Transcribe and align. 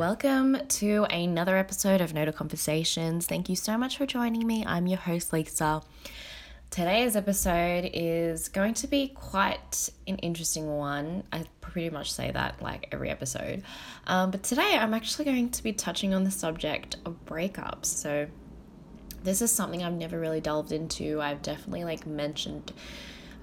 Welcome 0.00 0.66
to 0.66 1.04
another 1.10 1.56
episode 1.56 2.00
of 2.00 2.12
Noda 2.12 2.34
Conversations. 2.34 3.26
Thank 3.26 3.48
you 3.48 3.54
so 3.54 3.78
much 3.78 3.96
for 3.96 4.04
joining 4.04 4.44
me. 4.46 4.64
I'm 4.66 4.88
your 4.88 4.98
host, 4.98 5.32
Lisa. 5.32 5.82
Today's 6.70 7.14
episode 7.14 7.88
is 7.92 8.48
going 8.48 8.74
to 8.74 8.88
be 8.88 9.08
quite 9.08 9.90
an 10.08 10.16
interesting 10.18 10.76
one. 10.76 11.22
I 11.32 11.44
pretty 11.60 11.90
much 11.90 12.12
say 12.12 12.32
that 12.32 12.60
like 12.60 12.88
every 12.90 13.10
episode. 13.10 13.62
Um, 14.08 14.32
but 14.32 14.42
today 14.42 14.76
I'm 14.76 14.92
actually 14.92 15.26
going 15.26 15.50
to 15.50 15.62
be 15.62 15.72
touching 15.72 16.14
on 16.14 16.24
the 16.24 16.32
subject 16.32 16.96
of 17.04 17.14
breakups. 17.26 17.86
So, 17.86 18.26
this 19.22 19.42
is 19.42 19.52
something 19.52 19.84
I've 19.84 19.92
never 19.92 20.18
really 20.18 20.40
delved 20.40 20.72
into. 20.72 21.20
I've 21.20 21.42
definitely 21.42 21.84
like 21.84 22.06
mentioned 22.06 22.72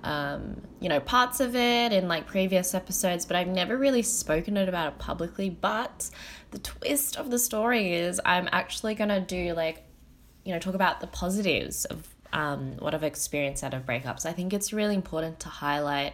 um, 0.03 0.61
you 0.79 0.89
know, 0.89 0.99
parts 0.99 1.39
of 1.39 1.55
it 1.55 1.91
in 1.91 2.07
like 2.07 2.27
previous 2.27 2.73
episodes, 2.73 3.25
but 3.25 3.35
I've 3.35 3.47
never 3.47 3.77
really 3.77 4.01
spoken 4.01 4.57
it 4.57 4.69
about 4.69 4.93
it 4.93 4.99
publicly. 4.99 5.49
But 5.49 6.09
the 6.51 6.59
twist 6.59 7.17
of 7.17 7.29
the 7.29 7.39
story 7.39 7.93
is 7.93 8.21
I'm 8.25 8.47
actually 8.51 8.95
gonna 8.95 9.21
do 9.21 9.53
like, 9.53 9.83
you 10.43 10.53
know, 10.53 10.59
talk 10.59 10.75
about 10.75 11.01
the 11.01 11.07
positives 11.07 11.85
of 11.85 12.07
um, 12.33 12.77
what 12.79 12.93
I've 12.93 13.03
experienced 13.03 13.63
out 13.63 13.73
of 13.73 13.85
breakups. 13.85 14.25
I 14.25 14.33
think 14.33 14.53
it's 14.53 14.73
really 14.73 14.95
important 14.95 15.39
to 15.41 15.49
highlight 15.49 16.13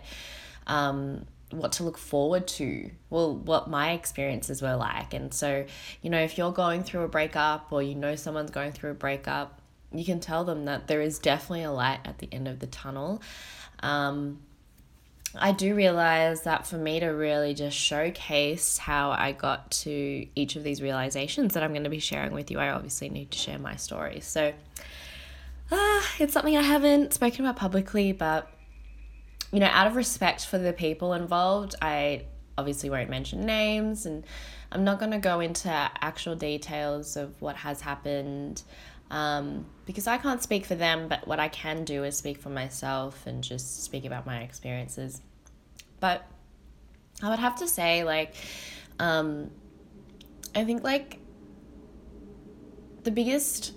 um, 0.67 1.25
what 1.51 1.73
to 1.73 1.83
look 1.83 1.97
forward 1.97 2.47
to. 2.47 2.89
Well, 3.09 3.35
what 3.35 3.69
my 3.69 3.91
experiences 3.91 4.61
were 4.61 4.75
like. 4.75 5.13
And 5.13 5.33
so, 5.33 5.65
you 6.01 6.09
know, 6.09 6.19
if 6.19 6.37
you're 6.37 6.51
going 6.51 6.83
through 6.83 7.01
a 7.01 7.07
breakup 7.07 7.71
or 7.71 7.81
you 7.81 7.95
know 7.95 8.15
someone's 8.15 8.51
going 8.51 8.71
through 8.71 8.91
a 8.91 8.95
breakup, 8.95 9.59
you 9.91 10.03
can 10.03 10.19
tell 10.19 10.43
them 10.43 10.65
that 10.65 10.87
there 10.87 11.01
is 11.01 11.19
definitely 11.19 11.63
a 11.63 11.71
light 11.71 11.99
at 12.05 12.17
the 12.17 12.27
end 12.31 12.47
of 12.47 12.59
the 12.59 12.67
tunnel. 12.67 13.21
Um, 13.83 14.39
I 15.35 15.51
do 15.51 15.75
realize 15.75 16.43
that 16.43 16.65
for 16.65 16.77
me 16.77 16.99
to 16.99 17.07
really 17.07 17.53
just 17.53 17.75
showcase 17.75 18.77
how 18.77 19.11
I 19.11 19.31
got 19.31 19.71
to 19.71 20.27
each 20.35 20.55
of 20.55 20.63
these 20.63 20.81
realizations 20.81 21.53
that 21.53 21.63
I'm 21.63 21.71
going 21.71 21.83
to 21.85 21.89
be 21.89 21.99
sharing 21.99 22.33
with 22.33 22.51
you, 22.51 22.59
I 22.59 22.69
obviously 22.69 23.09
need 23.09 23.31
to 23.31 23.37
share 23.37 23.59
my 23.59 23.75
story. 23.75 24.19
So, 24.19 24.53
uh, 25.71 26.01
it's 26.19 26.33
something 26.33 26.55
I 26.55 26.61
haven't 26.61 27.13
spoken 27.13 27.45
about 27.45 27.55
publicly, 27.55 28.11
but 28.11 28.49
you 29.51 29.59
know, 29.59 29.69
out 29.71 29.87
of 29.87 29.95
respect 29.95 30.45
for 30.45 30.57
the 30.57 30.73
people 30.73 31.13
involved, 31.13 31.75
I 31.81 32.25
obviously 32.57 32.89
won't 32.89 33.09
mention 33.09 33.45
names 33.45 34.05
and 34.05 34.23
I'm 34.71 34.83
not 34.83 34.99
going 34.99 35.11
to 35.11 35.19
go 35.19 35.39
into 35.39 35.69
actual 35.69 36.35
details 36.35 37.15
of 37.15 37.39
what 37.41 37.55
has 37.57 37.81
happened 37.81 38.63
um, 39.13 39.65
because 39.85 40.07
I 40.07 40.17
can't 40.17 40.41
speak 40.41 40.65
for 40.65 40.75
them, 40.75 41.07
but 41.07 41.27
what 41.27 41.39
I 41.39 41.47
can 41.47 41.85
do 41.85 42.03
is 42.03 42.17
speak 42.17 42.39
for 42.39 42.49
myself 42.49 43.25
and 43.27 43.43
just 43.43 43.83
speak 43.83 44.05
about 44.05 44.25
my 44.25 44.41
experiences. 44.41 45.21
But 45.99 46.25
I 47.21 47.29
would 47.29 47.39
have 47.39 47.57
to 47.59 47.67
say, 47.67 48.03
like, 48.03 48.33
um, 48.99 49.51
I 50.55 50.65
think, 50.65 50.83
like, 50.83 51.19
the 53.03 53.11
biggest 53.11 53.73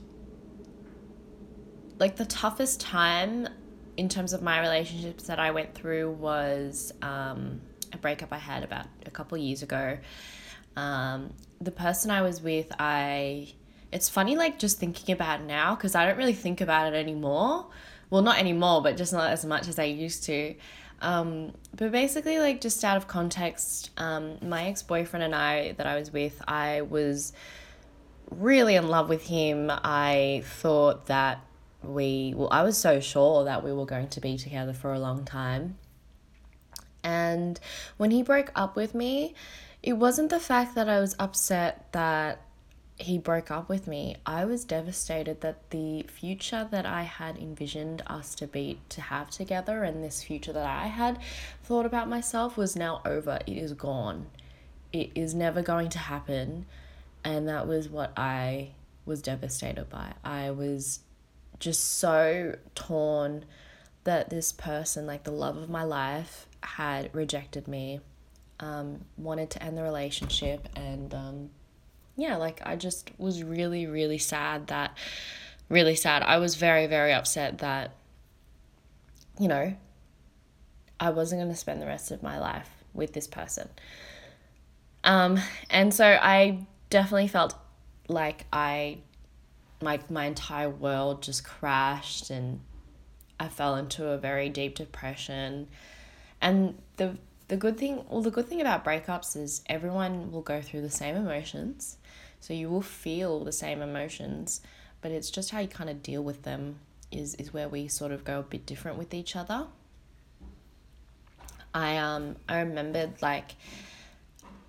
like 1.99 2.17
the 2.17 2.27
toughest 2.27 2.81
time 2.81 3.49
in 3.97 4.09
terms 4.09 4.33
of 4.33 4.43
my 4.43 4.61
relationships 4.61 5.25
that 5.25 5.39
I 5.39 5.51
went 5.51 5.75
through 5.75 6.11
was 6.11 6.93
um, 7.03 7.61
a 7.93 7.99
breakup 7.99 8.33
I 8.33 8.39
had 8.39 8.63
about 8.63 8.87
a 9.07 9.11
couple 9.11 9.39
years 9.39 9.63
ago. 9.63 9.99
Um, 10.77 11.33
the 11.61 11.71
person 11.71 12.11
I 12.11 12.21
was 12.21 12.43
with, 12.43 12.71
I 12.79 13.55
it's 13.93 14.09
funny 14.09 14.37
like 14.37 14.59
just 14.59 14.79
thinking 14.79 15.13
about 15.13 15.43
now 15.43 15.75
because 15.75 15.95
I 15.95 16.07
don't 16.07 16.17
really 16.17 16.33
think 16.33 16.61
about 16.61 16.93
it 16.93 16.97
anymore. 16.97 17.67
Well, 18.11 18.23
not 18.23 18.39
anymore, 18.39 18.83
but 18.83 18.97
just 18.97 19.13
not 19.13 19.31
as 19.31 19.45
much 19.45 19.69
as 19.69 19.79
I 19.79 19.85
used 19.85 20.25
to. 20.25 20.55
Um, 21.03 21.53
but 21.75 21.93
basically, 21.93 22.39
like 22.39 22.61
just 22.61 22.83
out 22.85 22.97
of 22.97 23.07
context, 23.07 23.91
um, 23.97 24.39
my 24.43 24.69
ex 24.69 24.83
boyfriend 24.83 25.25
and 25.25 25.35
I 25.35 25.73
that 25.73 25.87
I 25.87 25.97
was 25.97 26.13
with, 26.13 26.41
I 26.47 26.83
was 26.83 27.33
really 28.31 28.77
in 28.77 28.89
love 28.89 29.09
with 29.09 29.27
him. 29.27 29.71
I 29.71 30.43
thought 30.45 31.07
that 31.07 31.41
we 31.89 32.35
well 32.37 32.49
i 32.51 32.63
was 32.63 32.77
so 32.77 33.01
sure 33.01 33.45
that 33.45 33.63
we 33.63 33.73
were 33.73 33.87
going 33.87 34.09
to 34.09 34.21
be 34.21 34.37
together 34.37 34.73
for 34.73 34.93
a 34.93 34.99
long 34.99 35.25
time 35.25 35.77
and 37.03 37.61
when 37.97 38.11
he 38.11 38.23
broke 38.23 38.51
up 38.55 38.77
with 38.77 38.95
me 38.95 39.35
it 39.83 39.93
wasn't 39.93 40.31
the 40.31 40.41
fact 40.41 40.75
that 40.75 40.89
i 40.89 40.99
was 40.99 41.15
upset 41.19 41.91
that 41.93 42.41
he 42.99 43.19
broke 43.19 43.51
up 43.51 43.69
with 43.69 43.87
me 43.87 44.17
i 44.25 44.45
was 44.45 44.65
devastated 44.65 45.43
that 45.43 45.71
the 45.71 46.03
future 46.05 46.67
that 46.71 46.87
i 46.87 47.03
had 47.03 47.37
envisioned 47.37 48.03
us 48.07 48.35
to 48.35 48.47
be 48.47 48.79
to 48.89 49.01
have 49.01 49.29
together 49.29 49.83
and 49.85 50.03
this 50.03 50.23
future 50.23 50.53
that 50.53 50.67
i 50.67 50.87
had 50.87 51.19
thought 51.67 51.85
about 51.85 52.09
myself 52.09 52.57
was 52.57 52.77
now 52.77 53.03
over. 53.05 53.41
It 53.47 53.57
is 53.59 53.73
gone. 53.73 54.27
It 54.93 55.11
is 55.15 55.35
never 55.35 55.63
going 55.63 55.89
to 55.91 55.99
happen. 55.99 56.67
And 57.25 57.49
that 57.49 57.67
was 57.67 57.89
what 57.89 58.13
i 58.17 58.71
was 59.05 59.21
devastated 59.21 59.91
by. 59.91 60.13
I 60.25 60.51
was 60.51 61.01
just 61.59 61.99
so 61.99 62.57
torn 62.75 63.45
that 64.05 64.31
this 64.31 64.53
person, 64.53 65.07
like 65.07 65.25
the 65.25 65.33
love 65.33 65.57
of 65.57 65.69
my 65.69 65.83
life, 65.83 66.47
had 66.63 67.13
rejected 67.13 67.67
me, 67.67 68.01
um, 68.61 69.05
wanted 69.17 69.51
to 69.51 69.63
end 69.63 69.77
the 69.77 69.83
relationship, 69.83 70.69
and 70.77 71.13
um, 71.15 71.51
yeah, 72.17 72.37
like 72.37 72.61
I 72.65 72.77
just 72.77 73.11
was 73.19 73.43
really, 73.43 73.87
really 73.87 74.19
sad 74.19 74.69
that, 74.69 74.97
really 75.69 75.95
sad. 75.95 76.23
I 76.23 76.39
was 76.39 76.55
very, 76.55 76.87
very 76.87 77.13
upset 77.13 77.59
that, 77.59 77.93
you 79.39 79.49
know, 79.49 79.77
I 80.99 81.11
wasn't 81.11 81.41
going 81.41 81.53
to 81.53 81.57
spend 81.57 81.83
the 81.83 81.87
rest 81.87 82.11
of 82.11 82.23
my 82.23 82.39
life 82.39 82.71
with 82.95 83.13
this 83.13 83.27
person. 83.27 83.69
Um, 85.05 85.39
and 85.69 85.93
so 85.93 86.05
I 86.05 86.67
definitely 86.89 87.29
felt 87.29 87.55
like 88.09 88.47
I 88.53 88.99
like 89.83 90.11
my 90.11 90.25
entire 90.25 90.71
world 90.71 91.23
just 91.23 91.45
crashed 91.45 92.31
and 92.31 92.61
I 93.39 93.49
fell 93.49 93.77
into 93.77 94.09
a 94.09 94.17
very 94.17 94.49
deep 94.49 94.75
depression. 94.75 95.69
And 96.41 96.81
the 96.97 97.19
the 97.49 97.57
good 97.57 97.79
thing 97.79 98.05
well 98.09 98.23
the 98.23 98.31
good 98.31 98.49
thing 98.49 98.61
about 98.61 98.85
breakups 98.85 99.37
is 99.37 99.63
everyone 99.67 100.33
will 100.33 100.43
go 100.43 100.61
through 100.61 100.83
the 100.83 100.91
same 100.91 101.17
emotions. 101.17 101.99
So 102.41 102.53
you 102.55 102.69
will 102.69 102.83
feel 102.83 103.45
the 103.45 103.53
same 103.53 103.83
emotions, 103.83 104.61
but 105.01 105.11
it's 105.11 105.31
just 105.31 105.51
how 105.51 105.61
you 105.61 105.69
kind 105.69 105.91
of 105.91 106.03
deal 106.03 106.23
with 106.23 106.43
them 106.43 106.81
is 107.11 107.35
is 107.37 107.53
where 107.53 107.69
we 107.69 107.89
sort 107.89 108.13
of 108.13 108.25
go 108.25 108.41
a 108.41 108.43
bit 108.43 108.67
different 108.67 108.99
with 108.99 109.15
each 109.15 109.37
other. 109.37 109.67
I 111.75 111.97
um 111.99 112.37
I 112.49 112.61
remembered 112.61 113.23
like 113.23 113.55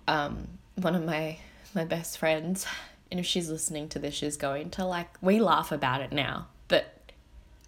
um 0.06 0.48
one 0.76 0.94
of 0.94 1.04
my 1.04 1.38
my 1.74 1.84
best 1.84 2.18
friends 2.18 2.66
and 3.10 3.18
if 3.18 3.26
she's 3.26 3.48
listening 3.48 3.88
to 3.90 3.98
this, 3.98 4.14
she's 4.14 4.36
going 4.36 4.70
to 4.70 4.84
like, 4.84 5.08
we 5.22 5.40
laugh 5.40 5.72
about 5.72 6.00
it 6.00 6.12
now. 6.12 6.48
But 6.68 6.94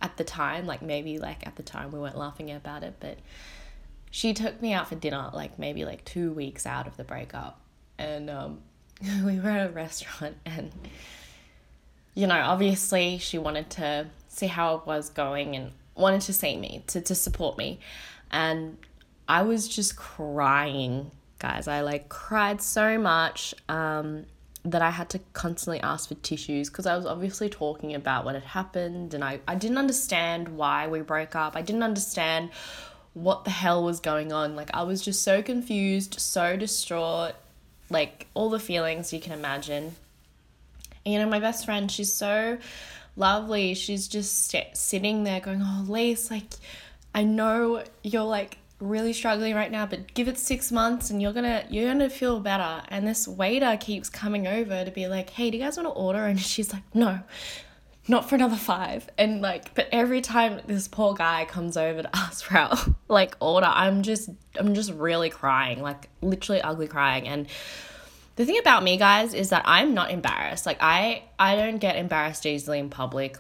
at 0.03 0.17
the 0.17 0.25
time, 0.25 0.67
like 0.67 0.83
maybe 0.83 1.19
like 1.19 1.47
at 1.47 1.57
the 1.57 1.63
time 1.63 1.93
we 1.93 1.99
weren't 1.99 2.19
laughing 2.19 2.51
about 2.51 2.83
it, 2.83 2.95
but 3.01 3.19
she 4.11 4.35
took 4.35 4.61
me 4.61 4.73
out 4.73 4.89
for 4.89 4.97
dinner, 4.97 5.31
like 5.33 5.59
maybe 5.59 5.85
like 5.85 6.05
two 6.05 6.33
weeks 6.33 6.67
out 6.67 6.87
of 6.87 6.97
the 6.97 7.05
breakup. 7.05 7.61
And 7.99 8.29
um, 8.29 8.61
we 9.25 9.39
were 9.39 9.51
at 9.51 9.71
a 9.71 9.73
restaurant 9.73 10.37
and, 10.45 10.73
you 12.15 12.27
know, 12.27 12.41
obviously 12.41 13.19
she 13.19 13.39
wanted 13.39 13.71
to 13.71 14.09
see 14.29 14.47
how 14.47 14.77
it 14.77 14.87
was 14.87 15.11
going 15.11 15.55
and 15.55 15.73
wanted 15.95 16.23
to 16.23 16.33
see 16.33 16.57
me, 16.57 16.83
to, 16.89 17.01
to 17.01 17.15
support 17.15 17.57
me. 17.57 17.79
And 18.31 18.79
I 19.29 19.43
was 19.43 19.69
just 19.69 19.97
crying, 19.97 21.11
guys. 21.39 21.69
I 21.69 21.83
like 21.83 22.09
cried 22.09 22.61
so 22.61 22.99
much. 22.99 23.55
Um, 23.69 24.27
that 24.65 24.83
I 24.83 24.91
had 24.91 25.09
to 25.11 25.21
constantly 25.33 25.81
ask 25.81 26.09
for 26.09 26.17
tissues 26.17 26.69
because 26.69 26.85
I 26.85 26.95
was 26.95 27.07
obviously 27.07 27.49
talking 27.49 27.95
about 27.95 28.27
what 28.27 28.35
had 28.35 28.45
happened 28.45 29.15
and 29.15 29.25
I, 29.25 29.41
I 29.49 29.55
didn't 29.55 29.79
understand 29.79 30.49
why 30.51 30.87
we 30.87 31.01
broke 31.01 31.35
up. 31.35 31.57
I 31.57 31.63
didn't 31.63 31.83
understand 31.83 32.51
what 33.15 33.45
the 33.45 33.51
hell 33.51 33.83
was 33.83 34.01
going 34.01 34.33
on. 34.33 34.57
Like, 34.57 34.71
I 34.75 34.83
was 34.83 35.03
just 35.03 35.23
so 35.23 35.43
confused, 35.43 36.21
so 36.21 36.57
distraught, 36.57 37.35
like 37.91 38.27
all 38.35 38.51
the 38.51 38.61
feelings 38.61 39.13
you 39.13 39.21
can 39.21 39.33
imagine. 39.33 39.95
And, 41.05 41.15
you 41.15 41.19
know, 41.19 41.29
my 41.29 41.41
best 41.41 41.65
friend, 41.65 41.91
she's 41.91 42.13
so 42.13 42.59
lovely. 43.17 43.75
She's 43.75 44.09
just 44.09 44.47
st- 44.47 44.77
sitting 44.77 45.25
there 45.25 45.41
going, 45.41 45.63
Oh, 45.63 45.85
Lise, 45.87 46.31
like, 46.31 46.51
I 47.15 47.25
know 47.25 47.85
you're 48.03 48.23
like 48.23 48.59
really 48.81 49.13
struggling 49.13 49.55
right 49.55 49.71
now, 49.71 49.87
but 49.87 50.13
give 50.15 50.27
it 50.29 50.39
six 50.39 50.73
months 50.73 51.11
and 51.11 51.21
you're 51.21 51.33
gonna 51.33 51.65
you're 51.69 51.87
gonna 51.87 52.11
feel 52.11 52.41
better. 52.41 52.83
And 52.89 53.07
this 53.07 53.29
waiter 53.29 53.77
keeps 53.79 54.09
coming 54.09 54.47
over 54.47 54.85
to 54.85 54.91
be 54.91 55.07
like, 55.07 55.31
hey, 55.31 55.51
do 55.51 55.59
you 55.59 55.65
guys 55.65 55.77
want 55.77 55.89
to 55.89 55.93
order? 55.93 56.25
And 56.25 56.41
she's 56.41 56.73
like, 56.73 56.83
no, 56.95 57.21
not 58.11 58.29
for 58.29 58.35
another 58.35 58.57
five. 58.57 59.09
And 59.17 59.41
like, 59.41 59.75
but 59.75 59.89
every 59.93 60.21
time 60.21 60.61
this 60.67 60.89
poor 60.89 61.15
guy 61.15 61.47
comes 61.47 61.77
over 61.77 62.03
to 62.03 62.11
ask 62.17 62.45
for 62.45 62.59
our 62.59 62.77
like 63.09 63.37
order, 63.41 63.71
I'm 63.71 64.03
just 64.03 64.29
I'm 64.59 64.75
just 64.75 64.93
really 64.93 65.31
crying, 65.31 65.81
like 65.81 66.09
literally 66.21 66.61
ugly 66.61 66.89
crying. 66.89 67.27
And 67.27 67.47
the 68.37 68.45
thing 68.45 68.59
about 68.59 68.83
me, 68.83 68.97
guys, 68.97 69.33
is 69.33 69.51
that 69.51 69.63
I'm 69.65 69.95
not 69.95 70.11
embarrassed. 70.11 70.67
Like 70.67 70.79
I 70.81 71.23
I 71.39 71.57
don't 71.57 71.79
get 71.79 71.97
embarrassed 71.97 72.45
easily 72.45 72.81
in 72.81 72.91
public. 72.91 73.39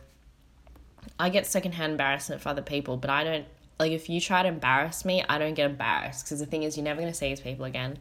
I 1.18 1.28
get 1.28 1.46
secondhand 1.46 1.92
embarrassment 1.92 2.40
for 2.40 2.48
other 2.48 2.62
people, 2.62 2.96
but 2.96 3.10
I 3.10 3.24
don't 3.24 3.46
Like 3.78 3.92
if 3.92 4.08
you 4.08 4.20
try 4.20 4.42
to 4.42 4.48
embarrass 4.48 5.04
me, 5.04 5.24
I 5.28 5.38
don't 5.38 5.54
get 5.54 5.68
embarrassed 5.68 6.24
because 6.24 6.38
the 6.38 6.46
thing 6.46 6.62
is, 6.62 6.76
you're 6.76 6.84
never 6.84 7.00
gonna 7.00 7.12
see 7.12 7.28
these 7.28 7.40
people 7.40 7.66
again. 7.66 7.98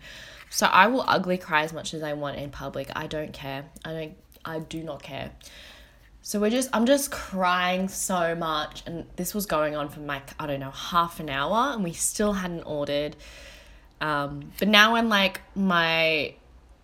So 0.51 0.67
I 0.67 0.87
will 0.87 1.03
ugly 1.07 1.37
cry 1.37 1.63
as 1.63 1.73
much 1.73 1.93
as 1.93 2.03
I 2.03 2.13
want 2.13 2.37
in 2.37 2.51
public. 2.51 2.89
I 2.95 3.07
don't 3.07 3.33
care. 3.33 3.65
I 3.83 3.91
don't. 3.91 4.13
I 4.45 4.59
do 4.59 4.83
not 4.83 5.03
care. 5.03 5.31
So 6.29 6.39
we're 6.39 6.51
just, 6.51 6.69
I'm 6.73 6.85
just 6.85 7.09
crying 7.09 7.87
so 7.87 8.35
much. 8.35 8.83
And 8.85 9.07
this 9.15 9.33
was 9.33 9.47
going 9.47 9.75
on 9.75 9.89
for 9.89 9.99
like, 10.01 10.29
I 10.39 10.45
don't 10.45 10.59
know, 10.59 10.69
half 10.69 11.19
an 11.19 11.27
hour 11.27 11.73
and 11.73 11.83
we 11.83 11.93
still 11.93 12.33
hadn't 12.33 12.61
ordered. 12.65 13.15
Um, 13.99 14.51
but 14.59 14.67
now 14.67 14.93
when 14.93 15.09
like 15.09 15.41
my, 15.55 16.35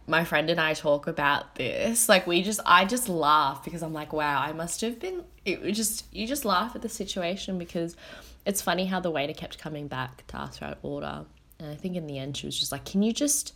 my 0.07 0.25
friend 0.25 0.50
and 0.50 0.59
I 0.59 0.74
talk 0.74 1.06
about 1.06 1.53
this, 1.53 2.09
like 2.09 2.25
we 2.25 2.42
just, 2.42 2.59
I 2.65 2.86
just 2.86 3.07
laugh 3.07 3.63
because 3.63 3.83
I'm 3.83 3.94
like, 3.94 4.13
wow, 4.13 4.42
I 4.42 4.51
must 4.51 4.81
have 4.81 5.00
been, 5.00 5.24
it 5.45 5.74
just, 5.74 6.12
you 6.12 6.25
just 6.25 6.44
laugh 6.44 6.75
at 6.75 6.81
the 6.81 6.89
situation 6.89 7.59
because 7.59 7.95
it's 8.47 8.63
funny 8.63 8.88
how 8.88 9.00
the 9.00 9.12
waiter 9.12 9.33
kept 9.33 9.59
coming 9.59 9.88
back 9.88 10.25
to 10.25 10.38
ask 10.38 10.57
for 10.57 10.65
our 10.65 10.77
order. 10.81 11.24
And 11.59 11.69
I 11.69 11.75
think 11.75 11.95
in 11.95 12.07
the 12.07 12.18
end, 12.18 12.36
she 12.36 12.47
was 12.47 12.59
just 12.59 12.71
like, 12.71 12.83
can 12.83 13.03
you 13.03 13.13
just, 13.13 13.53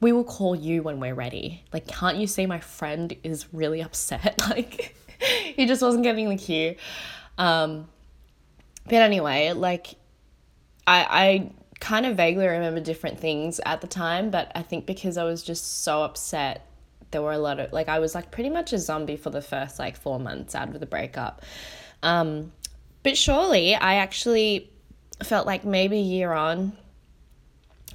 we 0.00 0.10
will 0.10 0.24
call 0.24 0.56
you 0.56 0.82
when 0.82 1.00
we're 1.00 1.14
ready. 1.14 1.64
Like, 1.70 1.86
can't 1.86 2.16
you 2.16 2.26
see 2.26 2.46
my 2.46 2.60
friend 2.60 3.14
is 3.22 3.52
really 3.52 3.82
upset? 3.82 4.40
Like, 4.48 4.94
he 5.54 5.66
just 5.66 5.82
wasn't 5.82 6.04
getting 6.04 6.28
the 6.28 6.36
cue. 6.36 6.76
Um, 7.36 7.88
but 8.84 8.96
anyway, 8.96 9.52
like 9.52 9.94
I 10.86 11.06
I 11.08 11.52
kind 11.80 12.06
of 12.06 12.16
vaguely 12.16 12.46
remember 12.46 12.80
different 12.80 13.20
things 13.20 13.60
at 13.64 13.80
the 13.80 13.86
time, 13.86 14.30
but 14.30 14.50
I 14.54 14.62
think 14.62 14.86
because 14.86 15.16
I 15.16 15.24
was 15.24 15.42
just 15.42 15.84
so 15.84 16.02
upset, 16.02 16.66
there 17.10 17.22
were 17.22 17.32
a 17.32 17.38
lot 17.38 17.60
of 17.60 17.72
like 17.72 17.88
I 17.88 17.98
was 17.98 18.14
like 18.14 18.30
pretty 18.30 18.50
much 18.50 18.72
a 18.72 18.78
zombie 18.78 19.16
for 19.16 19.30
the 19.30 19.42
first 19.42 19.78
like 19.78 19.96
four 19.96 20.18
months 20.18 20.54
out 20.54 20.68
of 20.68 20.80
the 20.80 20.86
breakup. 20.86 21.42
Um, 22.02 22.52
but 23.02 23.16
surely 23.16 23.74
I 23.74 23.94
actually 23.94 24.70
felt 25.22 25.46
like 25.46 25.64
maybe 25.64 25.98
year 25.98 26.32
on, 26.32 26.76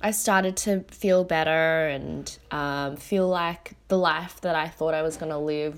I 0.01 0.11
started 0.11 0.57
to 0.57 0.81
feel 0.89 1.23
better 1.23 1.87
and 1.87 2.37
um, 2.51 2.97
feel 2.97 3.27
like 3.27 3.73
the 3.87 3.97
life 3.97 4.41
that 4.41 4.55
I 4.55 4.67
thought 4.67 4.93
I 4.93 5.01
was 5.01 5.17
to 5.29 5.37
live 5.37 5.77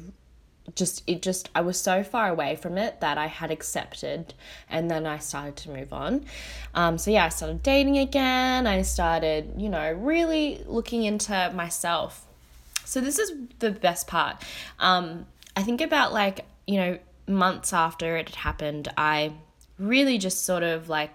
just 0.74 1.04
it 1.06 1.22
just 1.22 1.50
I 1.54 1.62
was 1.62 1.80
so 1.80 2.04
far 2.04 2.30
away 2.30 2.56
from 2.56 2.78
it 2.78 3.00
that 3.02 3.18
I 3.18 3.28
had 3.28 3.52
accepted 3.52 4.34
and 4.70 4.90
then 4.90 5.06
I 5.06 5.20
started 5.20 5.56
to 5.58 5.70
move 5.70 5.94
on. 5.94 6.26
Um, 6.74 6.98
so 6.98 7.12
yeah, 7.12 7.26
I 7.26 7.30
started 7.30 7.62
dating 7.62 7.98
again. 8.00 8.66
I 8.66 8.82
started, 8.82 9.54
you 9.58 9.70
know, 9.70 9.92
really 9.92 10.64
looking 10.66 11.04
into 11.04 11.52
myself. 11.54 12.26
So 12.84 13.00
this 13.02 13.20
is 13.20 13.32
the 13.60 13.72
best 13.72 14.08
part. 14.08 14.44
Um, 14.80 15.28
I 15.56 15.64
think 15.64 15.82
about 15.82 16.14
like, 16.14 16.46
you 16.66 16.78
know, 16.78 17.00
months 17.28 17.74
after 17.74 18.18
it 18.18 18.30
had 18.30 18.36
happened, 18.36 18.88
I 18.98 19.34
really 19.78 20.18
just 20.18 20.46
sort 20.46 20.64
of 20.64 20.90
like 20.90 21.12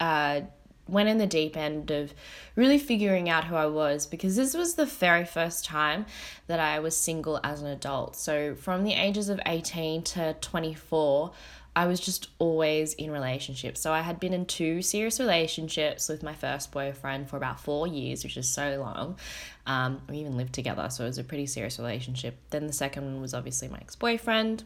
uh 0.00 0.40
went 0.88 1.08
in 1.08 1.18
the 1.18 1.26
deep 1.26 1.56
end 1.56 1.90
of 1.90 2.12
really 2.56 2.78
figuring 2.78 3.28
out 3.28 3.44
who 3.44 3.54
I 3.54 3.66
was 3.66 4.06
because 4.06 4.36
this 4.36 4.54
was 4.54 4.74
the 4.74 4.86
very 4.86 5.24
first 5.24 5.64
time 5.64 6.06
that 6.48 6.60
I 6.60 6.80
was 6.80 6.96
single 6.96 7.40
as 7.44 7.62
an 7.62 7.68
adult. 7.68 8.16
So 8.16 8.54
from 8.54 8.84
the 8.84 8.94
ages 8.94 9.28
of 9.28 9.40
18 9.46 10.02
to 10.02 10.36
24, 10.40 11.32
I 11.74 11.86
was 11.86 12.00
just 12.00 12.28
always 12.38 12.92
in 12.94 13.10
relationships. 13.10 13.80
So 13.80 13.92
I 13.92 14.02
had 14.02 14.20
been 14.20 14.34
in 14.34 14.44
two 14.44 14.82
serious 14.82 15.18
relationships 15.18 16.08
with 16.08 16.22
my 16.22 16.34
first 16.34 16.70
boyfriend 16.70 17.30
for 17.30 17.38
about 17.38 17.60
four 17.60 17.86
years, 17.86 18.24
which 18.24 18.36
is 18.36 18.48
so 18.48 18.78
long. 18.78 19.18
Um, 19.66 20.02
we 20.08 20.18
even 20.18 20.36
lived 20.36 20.52
together, 20.52 20.90
so 20.90 21.04
it 21.04 21.06
was 21.06 21.18
a 21.18 21.24
pretty 21.24 21.46
serious 21.46 21.78
relationship. 21.78 22.36
Then 22.50 22.66
the 22.66 22.74
second 22.74 23.04
one 23.04 23.22
was 23.22 23.32
obviously 23.32 23.68
my 23.68 23.78
ex 23.78 23.96
boyfriend. 23.96 24.64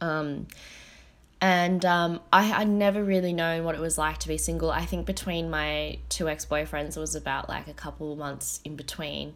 Um, 0.00 0.46
and 1.40 1.84
um, 1.84 2.20
I 2.32 2.42
had 2.42 2.68
never 2.68 3.02
really 3.02 3.32
known 3.32 3.64
what 3.64 3.74
it 3.74 3.80
was 3.80 3.96
like 3.96 4.18
to 4.18 4.28
be 4.28 4.36
single. 4.36 4.70
I 4.70 4.84
think 4.84 5.06
between 5.06 5.50
my 5.50 5.98
two 6.08 6.28
ex 6.28 6.44
boyfriends, 6.44 6.96
it 6.96 7.00
was 7.00 7.14
about 7.14 7.48
like 7.48 7.68
a 7.68 7.72
couple 7.72 8.14
months 8.16 8.60
in 8.64 8.76
between. 8.76 9.34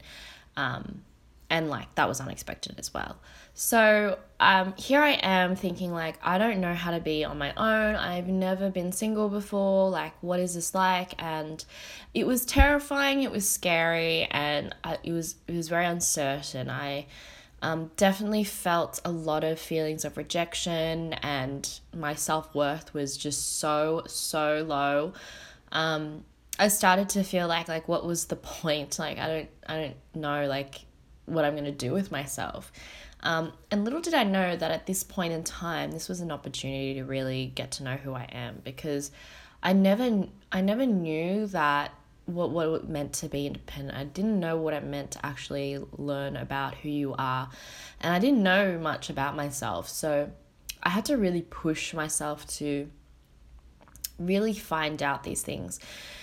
Um, 0.57 1.03
and 1.51 1.69
like 1.69 1.95
that 1.95 2.09
was 2.09 2.21
unexpected 2.21 2.75
as 2.79 2.93
well. 2.93 3.17
So 3.55 4.19
um, 4.41 4.75
here 4.77 5.01
I 5.01 5.13
am 5.23 5.55
thinking, 5.55 5.93
like, 5.93 6.19
I 6.23 6.39
don't 6.39 6.61
know 6.61 6.75
how 6.75 6.91
to 6.91 7.01
be 7.01 7.25
on 7.25 7.39
my 7.39 7.53
own. 7.57 7.95
I've 7.95 8.27
never 8.27 8.71
been 8.71 8.91
single 8.91 9.29
before. 9.29 9.89
Like, 9.91 10.15
what 10.21 10.41
is 10.41 10.55
this 10.55 10.75
like? 10.75 11.15
And 11.23 11.65
it 12.13 12.27
was 12.27 12.45
terrifying, 12.45 13.23
it 13.23 13.31
was 13.31 13.49
scary, 13.49 14.27
and 14.31 14.75
I, 14.83 14.99
it, 15.05 15.13
was, 15.13 15.37
it 15.47 15.55
was 15.55 15.69
very 15.69 15.87
uncertain. 15.87 16.69
I 16.69 17.07
um, 17.65 17.91
definitely 17.97 18.45
felt 18.45 19.01
a 19.07 19.11
lot 19.11 19.43
of 19.43 19.59
feelings 19.59 20.05
of 20.05 20.19
rejection 20.19 21.15
and 21.15 21.81
my 21.97 22.15
self-worth 22.15 22.93
was 22.93 23.17
just 23.17 23.59
so 23.59 24.03
so 24.07 24.65
low. 24.69 25.15
Um, 25.73 26.25
i 26.59 26.69
started 26.69 27.09
to 27.09 27.25
feel 27.25 27.49
like 27.49 27.67
like 27.67 27.89
what 27.89 28.05
was 28.05 28.27
the 28.27 28.37
point? 28.37 28.99
Like 28.99 29.19
i 29.19 29.27
don't 29.27 29.49
i 29.67 29.75
don't 29.81 29.97
know 30.15 30.47
like 30.47 30.85
what 31.25 31.47
i'm 31.47 31.57
to 31.57 31.73
do 31.73 31.93
with 31.93 32.13
myself. 32.13 32.71
Um, 33.23 33.53
and 33.71 33.83
little 33.85 34.03
did 34.03 34.13
i 34.13 34.25
know 34.25 34.55
that 34.55 34.71
at 34.71 34.85
this 34.85 35.03
point 35.03 35.33
in 35.33 35.43
time 35.43 35.91
this 35.91 36.07
was 36.07 36.21
an 36.21 36.31
opportunity 36.31 36.93
to 36.95 37.05
really 37.05 37.47
get 37.55 37.71
to 37.73 37.83
know 37.83 37.97
who 37.97 38.13
i 38.13 38.29
am 38.31 38.61
because 38.63 39.11
i 39.63 39.73
never 39.73 40.27
i 40.53 40.61
never 40.61 40.85
knew 40.85 41.47
that 41.47 41.95
what 42.27 42.51
what 42.51 42.69
it 42.69 42.89
meant 42.89 43.13
to 43.15 43.29
be 43.29 43.47
independent. 43.47 43.97
I 43.97 44.05
didn't 44.05 44.41
know 44.41 44.57
what 44.57 44.75
it 44.75 44.85
meant 44.85 45.13
to 45.13 45.27
actually 45.27 45.79
learn 45.97 46.37
about 46.37 46.75
who 46.77 46.89
you 46.89 47.15
are. 47.19 47.51
And 48.01 48.15
I 48.15 48.19
didn't 48.19 48.43
know 48.43 48.79
much 48.79 49.11
about 49.11 49.37
myself. 49.37 49.89
So 49.89 50.31
I 50.83 50.89
had 50.91 51.05
to 51.07 51.17
really 51.17 51.43
push 51.43 51.95
myself 51.95 52.47
to 52.59 52.89
really 54.19 54.55
find 54.55 55.03
out 55.03 55.25
these 55.25 55.43
things. 55.43 55.81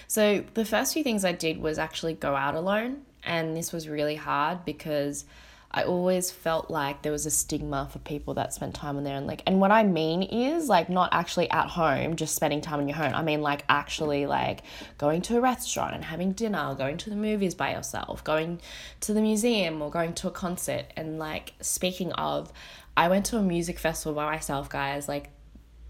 So 0.07 0.43
the 0.53 0.65
first 0.65 0.93
few 0.93 1.03
things 1.03 1.23
I 1.23 1.31
did 1.31 1.61
was 1.61 1.79
actually 1.79 2.13
go 2.13 2.35
out 2.35 2.55
alone, 2.55 3.03
and 3.23 3.55
this 3.55 3.71
was 3.71 3.87
really 3.87 4.15
hard 4.15 4.65
because 4.65 5.25
I 5.73 5.83
always 5.83 6.29
felt 6.29 6.69
like 6.69 7.01
there 7.01 7.13
was 7.13 7.25
a 7.25 7.31
stigma 7.31 7.87
for 7.89 7.99
people 7.99 8.33
that 8.33 8.53
spent 8.53 8.75
time 8.75 8.97
on 8.97 9.05
there 9.05 9.15
and 9.15 9.25
like 9.25 9.41
and 9.47 9.61
what 9.61 9.71
I 9.71 9.83
mean 9.83 10.21
is 10.21 10.67
like 10.67 10.89
not 10.89 11.09
actually 11.13 11.49
at 11.49 11.67
home 11.67 12.17
just 12.17 12.35
spending 12.35 12.59
time 12.59 12.81
in 12.81 12.89
your 12.89 12.97
home. 12.97 13.13
I 13.13 13.23
mean 13.23 13.41
like 13.41 13.63
actually 13.69 14.25
like 14.25 14.63
going 14.97 15.21
to 15.23 15.37
a 15.37 15.41
restaurant 15.41 15.95
and 15.95 16.03
having 16.03 16.33
dinner, 16.33 16.75
going 16.75 16.97
to 16.97 17.09
the 17.09 17.15
movies 17.15 17.55
by 17.55 17.71
yourself, 17.71 18.21
going 18.23 18.59
to 19.01 19.13
the 19.13 19.21
museum 19.21 19.81
or 19.81 19.89
going 19.89 20.13
to 20.15 20.27
a 20.27 20.31
concert 20.31 20.85
and 20.97 21.17
like 21.17 21.53
speaking 21.61 22.11
of 22.13 22.51
I 22.97 23.07
went 23.07 23.25
to 23.27 23.37
a 23.37 23.41
music 23.41 23.79
festival 23.79 24.13
by 24.13 24.25
myself, 24.25 24.69
guys. 24.69 25.07
Like 25.07 25.29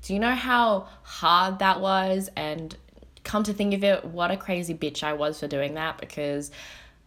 do 0.04 0.14
you 0.14 0.20
know 0.20 0.36
how 0.36 0.88
hard 1.02 1.60
that 1.60 1.82
was 1.82 2.30
and 2.36 2.76
come 3.24 3.44
to 3.44 3.54
think 3.54 3.74
of 3.74 3.84
it, 3.84 4.06
what 4.06 4.30
a 4.30 4.38
crazy 4.38 4.76
bitch 4.76 5.04
I 5.04 5.14
was 5.14 5.40
for 5.40 5.48
doing 5.48 5.74
that 5.74 5.98
because 5.98 6.52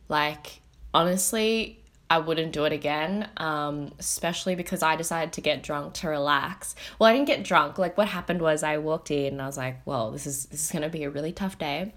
like 0.09 0.61
honestly 0.93 1.84
I 2.11 2.19
wouldn't 2.19 2.53
do 2.53 2.65
it 2.65 2.73
again, 2.73 3.29
um, 3.39 3.93
especially 3.99 4.55
because 4.55 4.83
I 4.83 4.95
decided 4.97 5.33
to 5.35 5.41
get 5.41 5.63
drunk 5.63 5.95
to 5.95 6.09
relax. 6.09 6.75
Well, 6.99 7.09
I 7.09 7.15
didn't 7.15 7.27
get 7.27 7.45
drunk. 7.45 7.79
Like 7.79 7.97
what 7.97 8.09
happened 8.09 8.43
was 8.43 8.63
I 8.63 8.79
walked 8.79 9.11
in 9.11 9.35
and 9.35 9.43
I 9.43 9.47
was 9.47 9.57
like, 9.57 9.81
"Well, 9.87 10.11
this 10.11 10.27
is 10.27 10.47
this 10.47 10.67
is 10.67 10.71
gonna 10.71 10.91
be 10.91 11.05
a 11.05 11.11
really 11.11 11.33
tough 11.33 11.59
day," 11.59 11.95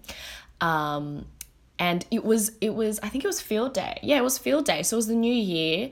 um, 0.61 1.25
and 1.79 2.05
it 2.11 2.23
was 2.23 2.51
it 2.61 2.73
was 2.73 2.99
I 3.01 3.09
think 3.09 3.23
it 3.23 3.27
was 3.27 3.41
field 3.41 3.73
day. 3.73 3.99
Yeah, 4.01 4.17
it 4.17 4.23
was 4.23 4.37
field 4.37 4.65
day. 4.65 4.83
So 4.83 4.95
it 4.95 4.99
was 4.99 5.07
the 5.07 5.15
new 5.15 5.33
year, 5.33 5.89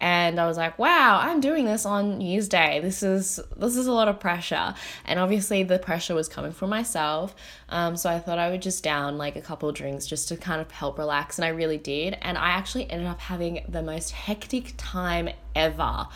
and 0.00 0.40
I 0.40 0.46
was 0.46 0.56
like, 0.56 0.78
wow, 0.78 1.20
I'm 1.22 1.40
doing 1.40 1.64
this 1.64 1.86
on 1.86 2.18
New 2.18 2.28
Year's 2.28 2.48
Day. 2.48 2.80
This 2.80 3.02
is 3.02 3.40
this 3.56 3.76
is 3.76 3.86
a 3.86 3.92
lot 3.92 4.08
of 4.08 4.20
pressure, 4.20 4.74
and 5.04 5.18
obviously 5.18 5.62
the 5.62 5.78
pressure 5.78 6.14
was 6.14 6.28
coming 6.28 6.52
from 6.52 6.70
myself. 6.70 7.34
Um, 7.68 7.96
so 7.96 8.10
I 8.10 8.18
thought 8.18 8.38
I 8.38 8.50
would 8.50 8.62
just 8.62 8.84
down 8.84 9.18
like 9.18 9.36
a 9.36 9.40
couple 9.40 9.70
drinks 9.72 10.06
just 10.06 10.28
to 10.28 10.36
kind 10.36 10.60
of 10.60 10.70
help 10.70 10.98
relax, 10.98 11.38
and 11.38 11.44
I 11.44 11.48
really 11.48 11.78
did. 11.78 12.16
And 12.22 12.36
I 12.38 12.50
actually 12.50 12.90
ended 12.90 13.08
up 13.08 13.20
having 13.20 13.64
the 13.68 13.82
most 13.82 14.10
hectic 14.10 14.74
time 14.76 15.30
ever, 15.54 16.06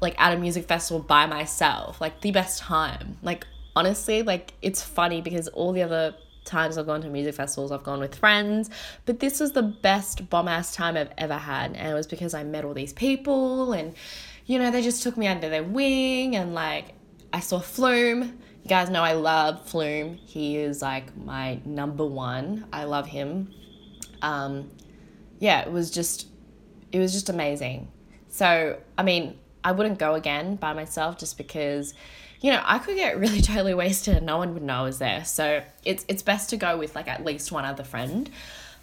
like 0.00 0.20
at 0.20 0.32
a 0.32 0.36
music 0.36 0.66
festival 0.66 1.02
by 1.02 1.26
myself, 1.26 2.00
like 2.00 2.20
the 2.20 2.30
best 2.30 2.60
time. 2.60 3.16
Like 3.22 3.46
honestly, 3.76 4.22
like 4.22 4.52
it's 4.62 4.82
funny 4.82 5.20
because 5.20 5.48
all 5.48 5.72
the 5.72 5.82
other 5.82 6.14
times 6.44 6.78
I've 6.78 6.86
gone 6.86 7.02
to 7.02 7.08
music 7.08 7.34
festivals, 7.34 7.72
I've 7.72 7.82
gone 7.82 8.00
with 8.00 8.14
friends, 8.14 8.70
but 9.06 9.20
this 9.20 9.40
was 9.40 9.52
the 9.52 9.62
best 9.62 10.28
bomb 10.30 10.48
ass 10.48 10.74
time 10.74 10.96
I've 10.96 11.12
ever 11.18 11.36
had. 11.36 11.74
And 11.74 11.90
it 11.90 11.94
was 11.94 12.06
because 12.06 12.34
I 12.34 12.44
met 12.44 12.64
all 12.64 12.74
these 12.74 12.92
people 12.92 13.72
and, 13.72 13.94
you 14.46 14.58
know, 14.58 14.70
they 14.70 14.82
just 14.82 15.02
took 15.02 15.16
me 15.16 15.26
under 15.26 15.48
their 15.48 15.64
wing 15.64 16.36
and 16.36 16.54
like 16.54 16.94
I 17.32 17.40
saw 17.40 17.58
Flume. 17.58 18.38
You 18.62 18.68
guys 18.68 18.88
know 18.88 19.02
I 19.02 19.12
love 19.12 19.68
Flume. 19.68 20.14
He 20.16 20.56
is 20.56 20.80
like 20.80 21.16
my 21.16 21.60
number 21.64 22.06
one. 22.06 22.66
I 22.72 22.84
love 22.84 23.06
him. 23.06 23.52
Um, 24.22 24.70
yeah, 25.38 25.60
it 25.60 25.70
was 25.70 25.90
just, 25.90 26.28
it 26.92 26.98
was 26.98 27.12
just 27.12 27.28
amazing. 27.28 27.88
So, 28.28 28.78
I 28.96 29.02
mean, 29.02 29.38
I 29.62 29.72
wouldn't 29.72 29.98
go 29.98 30.14
again 30.14 30.56
by 30.56 30.72
myself 30.74 31.18
just 31.18 31.38
because 31.38 31.94
you 32.44 32.50
know, 32.50 32.60
I 32.62 32.78
could 32.78 32.96
get 32.96 33.18
really 33.18 33.40
totally 33.52 33.72
wasted 33.72 34.18
and 34.18 34.26
no 34.26 34.36
one 34.36 34.52
would 34.52 34.62
know 34.62 34.80
I 34.80 34.82
was 34.82 34.98
there. 34.98 35.24
So 35.24 35.62
it's 35.82 36.04
it's 36.08 36.22
best 36.22 36.50
to 36.50 36.58
go 36.58 36.76
with 36.76 36.94
like 36.94 37.08
at 37.08 37.24
least 37.24 37.50
one 37.50 37.64
other 37.64 37.84
friend, 37.84 38.28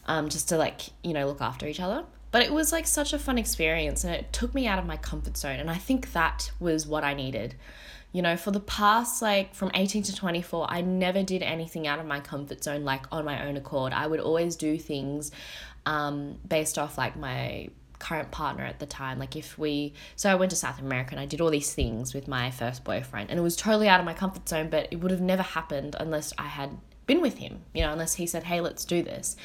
um, 0.08 0.30
just 0.30 0.50
to 0.50 0.58
like, 0.58 0.82
you 1.04 1.14
know, 1.14 1.28
look 1.28 1.42
after 1.42 1.68
each 1.68 1.80
other. 1.80 2.04
But 2.32 2.42
it 2.42 2.52
was 2.52 2.72
like 2.72 2.88
such 2.88 3.14
a 3.14 3.20
fun 3.20 3.38
experience 3.38 4.04
and 4.04 4.16
it 4.16 4.34
took 4.34 4.56
me 4.56 4.66
out 4.66 4.80
of 4.80 4.88
my 4.88 4.98
comfort 4.98 5.38
zone. 5.38 5.60
And 5.60 5.70
I 5.70 5.76
think 5.76 6.12
that 6.14 6.50
was 6.60 6.88
what 6.88 7.04
I 7.04 7.14
needed. 7.14 7.54
You 8.14 8.24
know, 8.24 8.36
for 8.36 8.50
the 8.50 8.60
past, 8.60 9.22
like 9.22 9.54
from 9.54 9.70
18 9.76 10.02
to 10.04 10.16
24, 10.16 10.66
I 10.68 10.82
never 10.82 11.22
did 11.22 11.44
anything 11.44 11.86
out 11.86 12.00
of 12.00 12.08
my 12.08 12.20
comfort 12.20 12.64
zone, 12.64 12.84
like 12.84 13.06
on 13.12 13.26
my 13.26 13.46
own 13.46 13.58
accord. 13.58 13.94
I 13.94 14.08
would 14.08 14.20
always 14.20 14.56
do 14.56 14.80
things 14.80 15.32
um, 15.86 16.40
based 16.48 16.80
off 16.80 16.98
like 16.98 17.16
my 17.16 17.70
current 18.02 18.32
partner 18.32 18.66
at 18.66 18.80
the 18.80 18.86
time. 18.86 19.20
Like 19.20 19.36
if 19.36 19.58
we, 19.58 19.94
so 20.16 20.30
I 20.30 20.36
went 20.36 20.50
to 20.50 20.58
South 20.58 20.80
America 20.80 21.12
and 21.12 21.20
I 21.20 21.26
did 21.26 21.40
all 21.40 21.50
these 21.50 21.74
things 21.74 22.14
with 22.14 22.28
my 22.28 22.52
first 22.52 22.84
boyfriend, 22.84 23.30
and 23.30 23.40
it 23.40 23.44
was 23.44 23.56
totally 23.56 23.88
out 23.88 24.00
of 24.00 24.06
my 24.06 24.14
comfort 24.14 24.50
zone, 24.50 24.70
but 24.70 24.88
it 24.92 24.98
would 24.98 25.12
have 25.12 25.22
never 25.22 25.44
happened 25.44 25.96
unless 26.00 26.34
I 26.38 26.48
had 26.48 26.78
been 27.06 27.22
with 27.22 27.38
him, 27.38 27.62
you 27.74 27.84
know, 27.84 27.92
unless 27.92 28.16
he 28.16 28.26
said, 28.26 28.44
hey, 28.44 28.60
let's 28.60 28.84
do 28.84 29.04
this. 29.04 29.38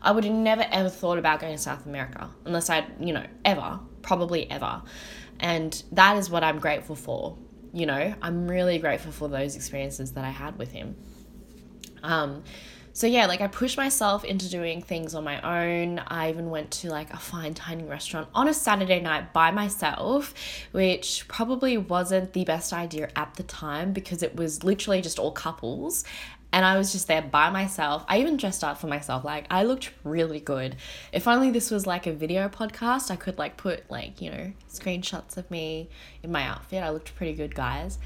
I 0.00 0.12
would 0.12 0.24
have 0.24 0.34
never 0.34 0.66
ever 0.70 0.88
thought 0.88 1.18
about 1.18 1.40
going 1.40 1.54
to 1.54 1.62
South 1.62 1.86
America 1.86 2.28
unless 2.44 2.68
I'd, 2.68 2.86
you 3.00 3.12
know, 3.12 3.24
ever, 3.44 3.80
probably 4.02 4.50
ever. 4.50 4.82
And 5.40 5.82
that 5.92 6.16
is 6.16 6.28
what 6.28 6.44
I'm 6.44 6.58
grateful 6.58 6.96
for. 6.96 7.36
You 7.72 7.86
know, 7.86 8.14
I'm 8.20 8.48
really 8.48 8.78
grateful 8.78 9.12
for 9.12 9.28
those 9.28 9.56
experiences 9.56 10.12
that 10.12 10.24
I 10.24 10.30
had 10.30 10.58
with 10.58 10.72
him. 10.72 10.96
Um, 12.02 12.42
so 12.92 13.06
yeah, 13.06 13.26
like 13.26 13.40
I 13.40 13.46
pushed 13.46 13.76
myself 13.76 14.24
into 14.24 14.48
doing 14.48 14.82
things 14.82 15.14
on 15.14 15.24
my 15.24 15.40
own. 15.40 15.98
I 16.06 16.30
even 16.30 16.50
went 16.50 16.70
to 16.72 16.90
like 16.90 17.12
a 17.12 17.18
fine 17.18 17.54
dining 17.54 17.88
restaurant 17.88 18.28
on 18.34 18.48
a 18.48 18.54
Saturday 18.54 19.00
night 19.00 19.32
by 19.32 19.50
myself, 19.50 20.34
which 20.72 21.26
probably 21.28 21.78
wasn't 21.78 22.32
the 22.32 22.44
best 22.44 22.72
idea 22.72 23.10
at 23.16 23.34
the 23.34 23.42
time 23.42 23.92
because 23.92 24.22
it 24.22 24.36
was 24.36 24.62
literally 24.62 25.00
just 25.00 25.18
all 25.18 25.32
couples 25.32 26.04
and 26.52 26.66
I 26.66 26.76
was 26.76 26.92
just 26.92 27.08
there 27.08 27.22
by 27.22 27.48
myself. 27.48 28.04
I 28.08 28.20
even 28.20 28.36
dressed 28.36 28.62
up 28.62 28.78
for 28.78 28.86
myself. 28.86 29.24
Like 29.24 29.46
I 29.50 29.62
looked 29.64 29.90
really 30.04 30.40
good. 30.40 30.76
If 31.12 31.26
only 31.26 31.50
this 31.50 31.70
was 31.70 31.86
like 31.86 32.06
a 32.06 32.12
video 32.12 32.48
podcast, 32.48 33.10
I 33.10 33.16
could 33.16 33.38
like 33.38 33.56
put 33.56 33.90
like, 33.90 34.20
you 34.20 34.30
know, 34.30 34.52
screenshots 34.70 35.36
of 35.38 35.50
me 35.50 35.88
in 36.22 36.30
my 36.30 36.42
outfit. 36.42 36.82
I 36.82 36.90
looked 36.90 37.14
pretty 37.14 37.32
good, 37.32 37.54
guys. 37.54 37.98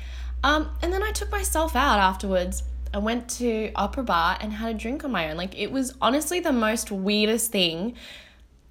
Um, 0.44 0.70
and 0.80 0.92
then 0.92 1.02
I 1.02 1.10
took 1.10 1.30
myself 1.32 1.74
out 1.74 1.98
afterwards. 1.98 2.62
I 2.96 2.98
went 2.98 3.28
to 3.32 3.72
Opera 3.74 4.04
Bar 4.04 4.38
and 4.40 4.54
had 4.54 4.74
a 4.74 4.78
drink 4.78 5.04
on 5.04 5.10
my 5.10 5.30
own. 5.30 5.36
Like 5.36 5.54
it 5.54 5.70
was 5.70 5.92
honestly 6.00 6.40
the 6.40 6.50
most 6.50 6.90
weirdest 6.90 7.52
thing 7.52 7.94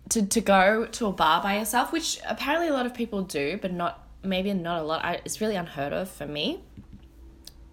to, 0.10 0.26
to 0.26 0.42
go 0.42 0.88
to 0.88 1.06
a 1.06 1.12
bar 1.12 1.44
by 1.44 1.60
yourself, 1.60 1.94
which 1.94 2.20
apparently 2.28 2.68
a 2.68 2.74
lot 2.74 2.88
of 2.88 2.96
people 2.96 3.22
do, 3.22 3.60
but 3.62 3.72
not 3.72 4.04
maybe 4.24 4.52
not 4.52 4.82
a 4.82 4.84
lot. 4.84 5.06
I, 5.06 5.22
it's 5.24 5.42
really 5.42 5.56
unheard 5.56 5.94
of 5.94 6.10
for 6.10 6.26
me. 6.26 6.64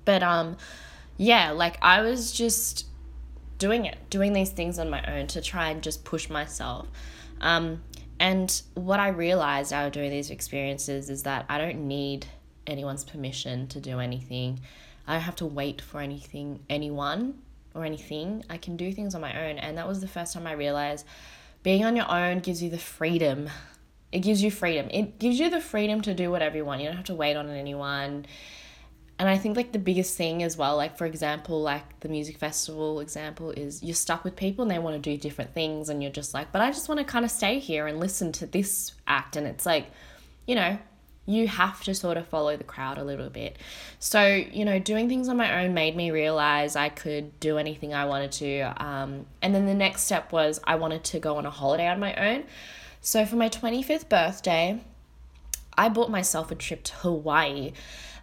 But 0.04 0.23
um 0.23 0.59
yeah, 1.16 1.52
like 1.52 1.78
I 1.80 2.02
was 2.02 2.32
just 2.32 2.85
doing 3.56 3.87
it, 3.87 3.97
doing 4.11 4.35
these 4.35 4.50
things 4.50 4.78
on 4.78 4.90
my 4.90 5.02
own 5.04 5.28
to 5.28 5.40
try 5.40 5.71
and 5.71 5.82
just 5.82 6.04
push 6.04 6.28
myself. 6.28 6.87
Um, 7.40 7.80
and 8.21 8.61
what 8.75 9.00
I 9.00 9.09
realized 9.09 9.73
out 9.73 9.87
of 9.87 9.92
doing 9.92 10.11
these 10.11 10.28
experiences 10.28 11.09
is 11.09 11.23
that 11.23 11.47
I 11.49 11.56
don't 11.56 11.88
need 11.88 12.26
anyone's 12.66 13.04
permission 13.04 13.68
to 13.68 13.80
do 13.80 14.00
anything. 14.00 14.61
I 15.06 15.14
don't 15.14 15.23
have 15.23 15.37
to 15.37 15.47
wait 15.47 15.80
for 15.80 16.00
anything, 16.00 16.61
anyone 16.71 17.38
or 17.75 17.85
anything. 17.85 18.44
I 18.49 18.56
can 18.56 18.76
do 18.76 18.92
things 18.92 19.14
on 19.14 19.21
my 19.21 19.49
own. 19.49 19.59
And 19.59 19.78
that 19.78 19.88
was 19.88 20.00
the 20.00 20.09
first 20.09 20.35
time 20.35 20.47
I 20.47 20.52
realized 20.52 21.06
being 21.62 21.85
on 21.85 21.97
your 21.97 22.11
own 22.11 22.40
gives 22.40 22.62
you 22.62 22.71
the 22.71 22.78
freedom. 22.78 23.49
It 24.11 24.21
gives 24.21 24.42
you 24.42 24.50
freedom. 24.50 24.88
It 24.90 25.18
gives 25.18 25.38
you 25.38 25.49
the 25.49 25.61
freedom 25.61 26.00
to 26.02 26.14
do 26.14 26.30
whatever 26.30 26.56
you 26.56 26.64
want. 26.64 26.80
You 26.80 26.88
don't 26.88 26.97
have 26.97 27.06
to 27.06 27.14
wait 27.14 27.37
on 27.37 27.49
anyone. 27.49 28.26
And 29.18 29.28
I 29.28 29.38
think 29.38 29.56
like 29.56 29.73
the 29.73 29.78
biggest 29.78 30.16
thing 30.16 30.42
as 30.42 30.56
well, 30.56 30.76
like 30.76 30.99
for 30.99 31.06
example, 31.06 31.62
like 31.62 32.00
the 32.00 32.09
music 32.09 32.38
festival 32.38 33.00
example 33.00 33.52
is 33.52 33.82
you're 33.82 33.94
stuck 33.94 34.25
with 34.25 34.35
people 34.35 34.62
and 34.62 34.71
they 34.71 34.78
want 34.78 35.00
to 35.00 35.11
do 35.11 35.16
different 35.16 35.54
things 35.54 35.88
and 35.88 36.02
you're 36.02 36.12
just 36.12 36.35
like, 36.35 36.50
but 36.50 36.61
I 36.61 36.71
just 36.71 36.88
want 36.88 36.99
to 36.99 37.04
kind 37.04 37.25
of 37.25 37.30
stay 37.30 37.59
here 37.59 37.87
and 37.87 38.00
listen 38.00 38.32
to 38.32 38.47
this 38.47 38.92
act. 39.06 39.37
And 39.37 39.47
it's 39.47 39.64
like, 39.64 39.90
you 40.47 40.56
know, 40.56 40.78
you 41.25 41.47
have 41.47 41.83
to 41.85 41.95
sort 41.95 42.17
of 42.17 42.26
follow 42.26 42.57
the 42.57 42.64
crowd 42.64 42.99
a 42.99 43.05
little 43.05 43.31
bit. 43.31 43.57
So, 44.00 44.25
you 44.25 44.64
know, 44.64 44.79
doing 44.79 45.09
things 45.09 45.29
on 45.29 45.37
my 45.37 45.62
own 45.62 45.73
made 45.73 45.95
me 45.95 46.11
realize 46.11 46.75
I 46.75 46.88
could 46.88 47.38
do 47.38 47.59
anything 47.59 47.95
I 47.95 48.07
wanted 48.07 48.33
to. 48.33 48.85
Um, 48.85 49.26
and 49.41 49.55
then 49.55 49.67
the 49.67 49.75
next 49.75 50.02
step 50.02 50.33
was 50.33 50.61
I 50.64 50.75
wanted 50.75 51.05
to 51.05 51.21
go 51.21 51.37
on 51.37 51.47
a 51.47 51.50
holiday 51.50 51.87
on 51.87 52.00
my 52.00 52.14
own. 52.14 52.45
So 53.00 53.25
for 53.25 53.37
my 53.37 53.49
25th 53.49 54.09
birthday, 54.09 54.81
I 55.79 55.88
bought 55.88 56.11
myself 56.11 56.50
a 56.50 56.55
trip 56.55 56.83
to 56.85 56.95
Hawaii. 56.97 57.73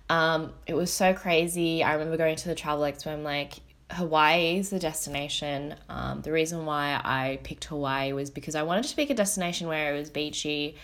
Um, 0.10 0.53
it 0.68 0.74
was 0.74 0.91
so 0.91 1.13
crazy. 1.13 1.84
I 1.84 1.94
remember 1.94 2.18
going 2.18 2.36
to 2.36 2.50
the 2.50 2.56
travel 2.56 2.84
expo. 2.84 3.08
I'm 3.08 3.24
like, 3.24 3.53
Hawaii 3.91 4.58
is 4.58 4.70
the 4.70 4.79
destination. 4.79 5.75
Um, 5.88 6.22
the 6.22 6.32
reason 6.32 6.65
why 6.65 7.00
I 7.03 7.39
picked 7.44 7.65
Hawaii 7.65 8.13
was 8.13 8.29
because 8.29 8.56
I 8.56 8.63
wanted 8.63 8.86
to 8.86 8.96
pick 8.96 9.10
a 9.10 9.13
destination 9.13 9.68
where 9.68 9.96
it 9.96 10.00
was 10.00 10.10
beachy. 10.10 10.75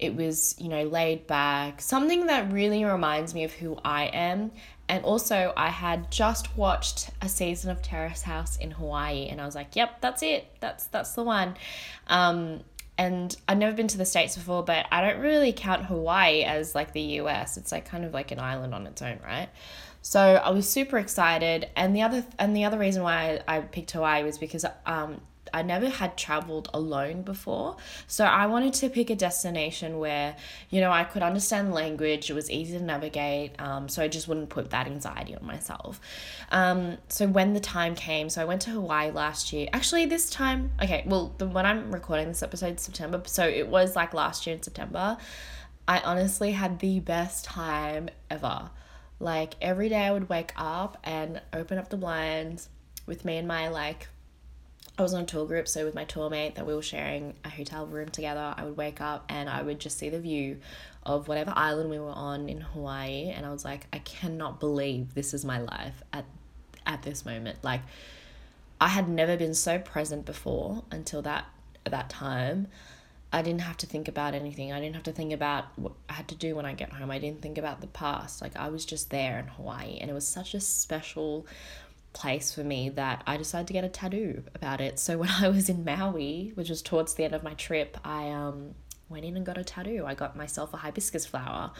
It 0.00 0.16
was, 0.16 0.54
you 0.58 0.68
know, 0.68 0.84
laid 0.84 1.26
back, 1.26 1.80
something 1.80 2.26
that 2.26 2.52
really 2.52 2.84
reminds 2.84 3.34
me 3.34 3.44
of 3.44 3.52
who 3.52 3.78
I 3.84 4.04
am. 4.06 4.52
And 4.88 5.04
also, 5.04 5.52
I 5.56 5.68
had 5.68 6.10
just 6.10 6.56
watched 6.56 7.10
a 7.22 7.28
season 7.28 7.70
of 7.70 7.80
Terrace 7.80 8.22
House 8.22 8.56
in 8.56 8.72
Hawaii, 8.72 9.28
and 9.28 9.40
I 9.40 9.46
was 9.46 9.54
like, 9.54 9.76
"Yep, 9.76 10.00
that's 10.00 10.22
it. 10.22 10.48
That's 10.58 10.86
that's 10.86 11.12
the 11.12 11.22
one." 11.22 11.54
Um, 12.08 12.60
and 12.98 13.34
I've 13.48 13.56
never 13.56 13.74
been 13.74 13.88
to 13.88 13.98
the 13.98 14.04
States 14.04 14.36
before, 14.36 14.62
but 14.62 14.86
I 14.92 15.00
don't 15.00 15.22
really 15.22 15.52
count 15.52 15.84
Hawaii 15.84 16.42
as 16.42 16.74
like 16.74 16.92
the 16.92 17.00
US. 17.00 17.56
It's 17.56 17.72
like 17.72 17.84
kind 17.86 18.04
of 18.04 18.12
like 18.12 18.30
an 18.30 18.40
island 18.40 18.74
on 18.74 18.86
its 18.86 19.00
own, 19.00 19.20
right? 19.24 19.48
So 20.02 20.20
I 20.20 20.50
was 20.50 20.68
super 20.68 20.98
excited, 20.98 21.68
and 21.76 21.94
the 21.94 22.02
other 22.02 22.24
and 22.38 22.56
the 22.56 22.64
other 22.64 22.78
reason 22.78 23.02
why 23.02 23.40
I, 23.46 23.58
I 23.58 23.60
picked 23.60 23.92
Hawaii 23.92 24.24
was 24.24 24.38
because 24.38 24.64
um, 24.86 25.20
I 25.52 25.62
never 25.62 25.88
had 25.88 26.16
traveled 26.16 26.68
alone 26.72 27.22
before. 27.22 27.76
So 28.06 28.24
I 28.24 28.46
wanted 28.46 28.74
to 28.74 28.88
pick 28.88 29.10
a 29.10 29.16
destination 29.16 29.98
where, 29.98 30.36
you 30.70 30.80
know, 30.80 30.90
I 30.90 31.04
could 31.04 31.22
understand 31.22 31.72
language, 31.72 32.30
it 32.30 32.34
was 32.34 32.50
easy 32.50 32.78
to 32.78 32.84
navigate, 32.84 33.60
um, 33.60 33.88
so 33.88 34.02
I 34.02 34.08
just 34.08 34.28
wouldn't 34.28 34.48
put 34.48 34.70
that 34.70 34.86
anxiety 34.86 35.34
on 35.34 35.44
myself. 35.46 36.00
Um, 36.50 36.98
so 37.08 37.26
when 37.26 37.52
the 37.52 37.60
time 37.60 37.94
came, 37.94 38.28
so 38.28 38.42
I 38.42 38.44
went 38.44 38.62
to 38.62 38.70
Hawaii 38.70 39.10
last 39.10 39.52
year. 39.52 39.68
Actually, 39.72 40.06
this 40.06 40.30
time, 40.30 40.72
okay, 40.82 41.04
well, 41.06 41.34
the 41.38 41.46
when 41.46 41.66
I'm 41.66 41.92
recording 41.92 42.28
this 42.28 42.42
episode, 42.42 42.80
September, 42.80 43.22
so 43.26 43.46
it 43.46 43.68
was 43.68 43.96
like 43.96 44.14
last 44.14 44.46
year 44.46 44.56
in 44.56 44.62
September. 44.62 45.16
I 45.88 45.98
honestly 46.00 46.52
had 46.52 46.78
the 46.78 47.00
best 47.00 47.44
time 47.44 48.10
ever. 48.30 48.70
Like 49.18 49.54
every 49.60 49.88
day 49.88 50.06
I 50.06 50.12
would 50.12 50.28
wake 50.28 50.52
up 50.56 50.98
and 51.04 51.40
open 51.52 51.78
up 51.78 51.90
the 51.90 51.96
blinds 51.96 52.68
with 53.06 53.24
me 53.24 53.36
and 53.36 53.46
my 53.46 53.68
like 53.68 54.08
I 55.00 55.02
was 55.02 55.14
on 55.14 55.22
a 55.22 55.26
tour 55.26 55.46
group, 55.46 55.66
so 55.66 55.86
with 55.86 55.94
my 55.94 56.04
tour 56.04 56.28
mate 56.28 56.56
that 56.56 56.66
we 56.66 56.74
were 56.74 56.82
sharing 56.82 57.32
a 57.42 57.48
hotel 57.48 57.86
room 57.86 58.10
together, 58.10 58.54
I 58.54 58.64
would 58.64 58.76
wake 58.76 59.00
up 59.00 59.24
and 59.30 59.48
I 59.48 59.62
would 59.62 59.80
just 59.80 59.96
see 59.98 60.10
the 60.10 60.20
view 60.20 60.58
of 61.04 61.26
whatever 61.26 61.54
island 61.56 61.88
we 61.88 61.98
were 61.98 62.10
on 62.10 62.50
in 62.50 62.60
Hawaii 62.60 63.30
and 63.30 63.46
I 63.46 63.50
was 63.50 63.64
like, 63.64 63.86
I 63.94 64.00
cannot 64.00 64.60
believe 64.60 65.14
this 65.14 65.32
is 65.32 65.42
my 65.42 65.58
life 65.58 66.02
at 66.12 66.26
at 66.86 67.02
this 67.02 67.24
moment. 67.24 67.64
Like 67.64 67.80
I 68.78 68.88
had 68.88 69.08
never 69.08 69.38
been 69.38 69.54
so 69.54 69.78
present 69.78 70.26
before 70.26 70.84
until 70.90 71.22
that 71.22 71.46
that 71.84 72.10
time. 72.10 72.68
I 73.32 73.40
didn't 73.40 73.62
have 73.62 73.78
to 73.78 73.86
think 73.86 74.06
about 74.06 74.34
anything. 74.34 74.70
I 74.70 74.80
didn't 74.80 74.96
have 74.96 75.04
to 75.04 75.12
think 75.12 75.32
about 75.32 75.66
what 75.78 75.92
I 76.10 76.14
had 76.14 76.28
to 76.28 76.34
do 76.34 76.56
when 76.56 76.66
I 76.66 76.74
get 76.74 76.92
home. 76.92 77.10
I 77.10 77.18
didn't 77.18 77.40
think 77.40 77.56
about 77.56 77.80
the 77.80 77.86
past. 77.86 78.42
Like 78.42 78.54
I 78.54 78.68
was 78.68 78.84
just 78.84 79.08
there 79.08 79.38
in 79.38 79.46
Hawaii 79.46 79.96
and 79.98 80.10
it 80.10 80.12
was 80.14 80.28
such 80.28 80.52
a 80.52 80.60
special 80.60 81.46
place 82.12 82.52
for 82.54 82.64
me 82.64 82.88
that 82.90 83.22
I 83.26 83.36
decided 83.36 83.66
to 83.68 83.72
get 83.72 83.84
a 83.84 83.88
tattoo 83.88 84.42
about 84.54 84.80
it. 84.80 84.98
So 84.98 85.18
when 85.22 85.30
I 85.30 85.48
was 85.48 85.68
in 85.68 85.84
Maui, 85.84 86.52
which 86.54 86.68
was 86.68 86.82
towards 86.82 87.14
the 87.14 87.24
end 87.24 87.34
of 87.34 87.42
my 87.42 87.54
trip, 87.54 87.96
I 88.04 88.30
um 88.30 88.74
went 89.08 89.24
in 89.24 89.36
and 89.36 89.44
got 89.44 89.58
a 89.58 89.64
tattoo. 89.64 90.04
I 90.06 90.14
got 90.14 90.36
myself 90.36 90.72
a 90.72 90.76
hibiscus 90.78 91.26
flower 91.26 91.72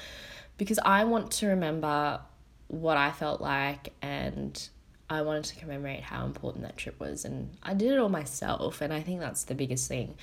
because 0.59 0.79
I 0.85 1.05
want 1.05 1.31
to 1.33 1.47
remember 1.49 2.21
what 2.67 2.97
I 2.97 3.13
felt 3.13 3.41
like 3.41 3.93
and 4.03 4.69
I 5.09 5.23
wanted 5.23 5.45
to 5.45 5.57
commemorate 5.57 6.03
how 6.03 6.25
important 6.25 6.65
that 6.65 6.77
trip 6.77 7.01
was 7.01 7.25
and 7.25 7.57
I 7.63 7.75
did 7.75 7.93
it 7.93 7.99
all 7.99 8.09
myself 8.09 8.81
and 8.81 8.93
I 8.93 9.01
think 9.01 9.21
that's 9.21 9.45
the 9.45 9.55
biggest 9.55 9.89
thing. 9.89 10.17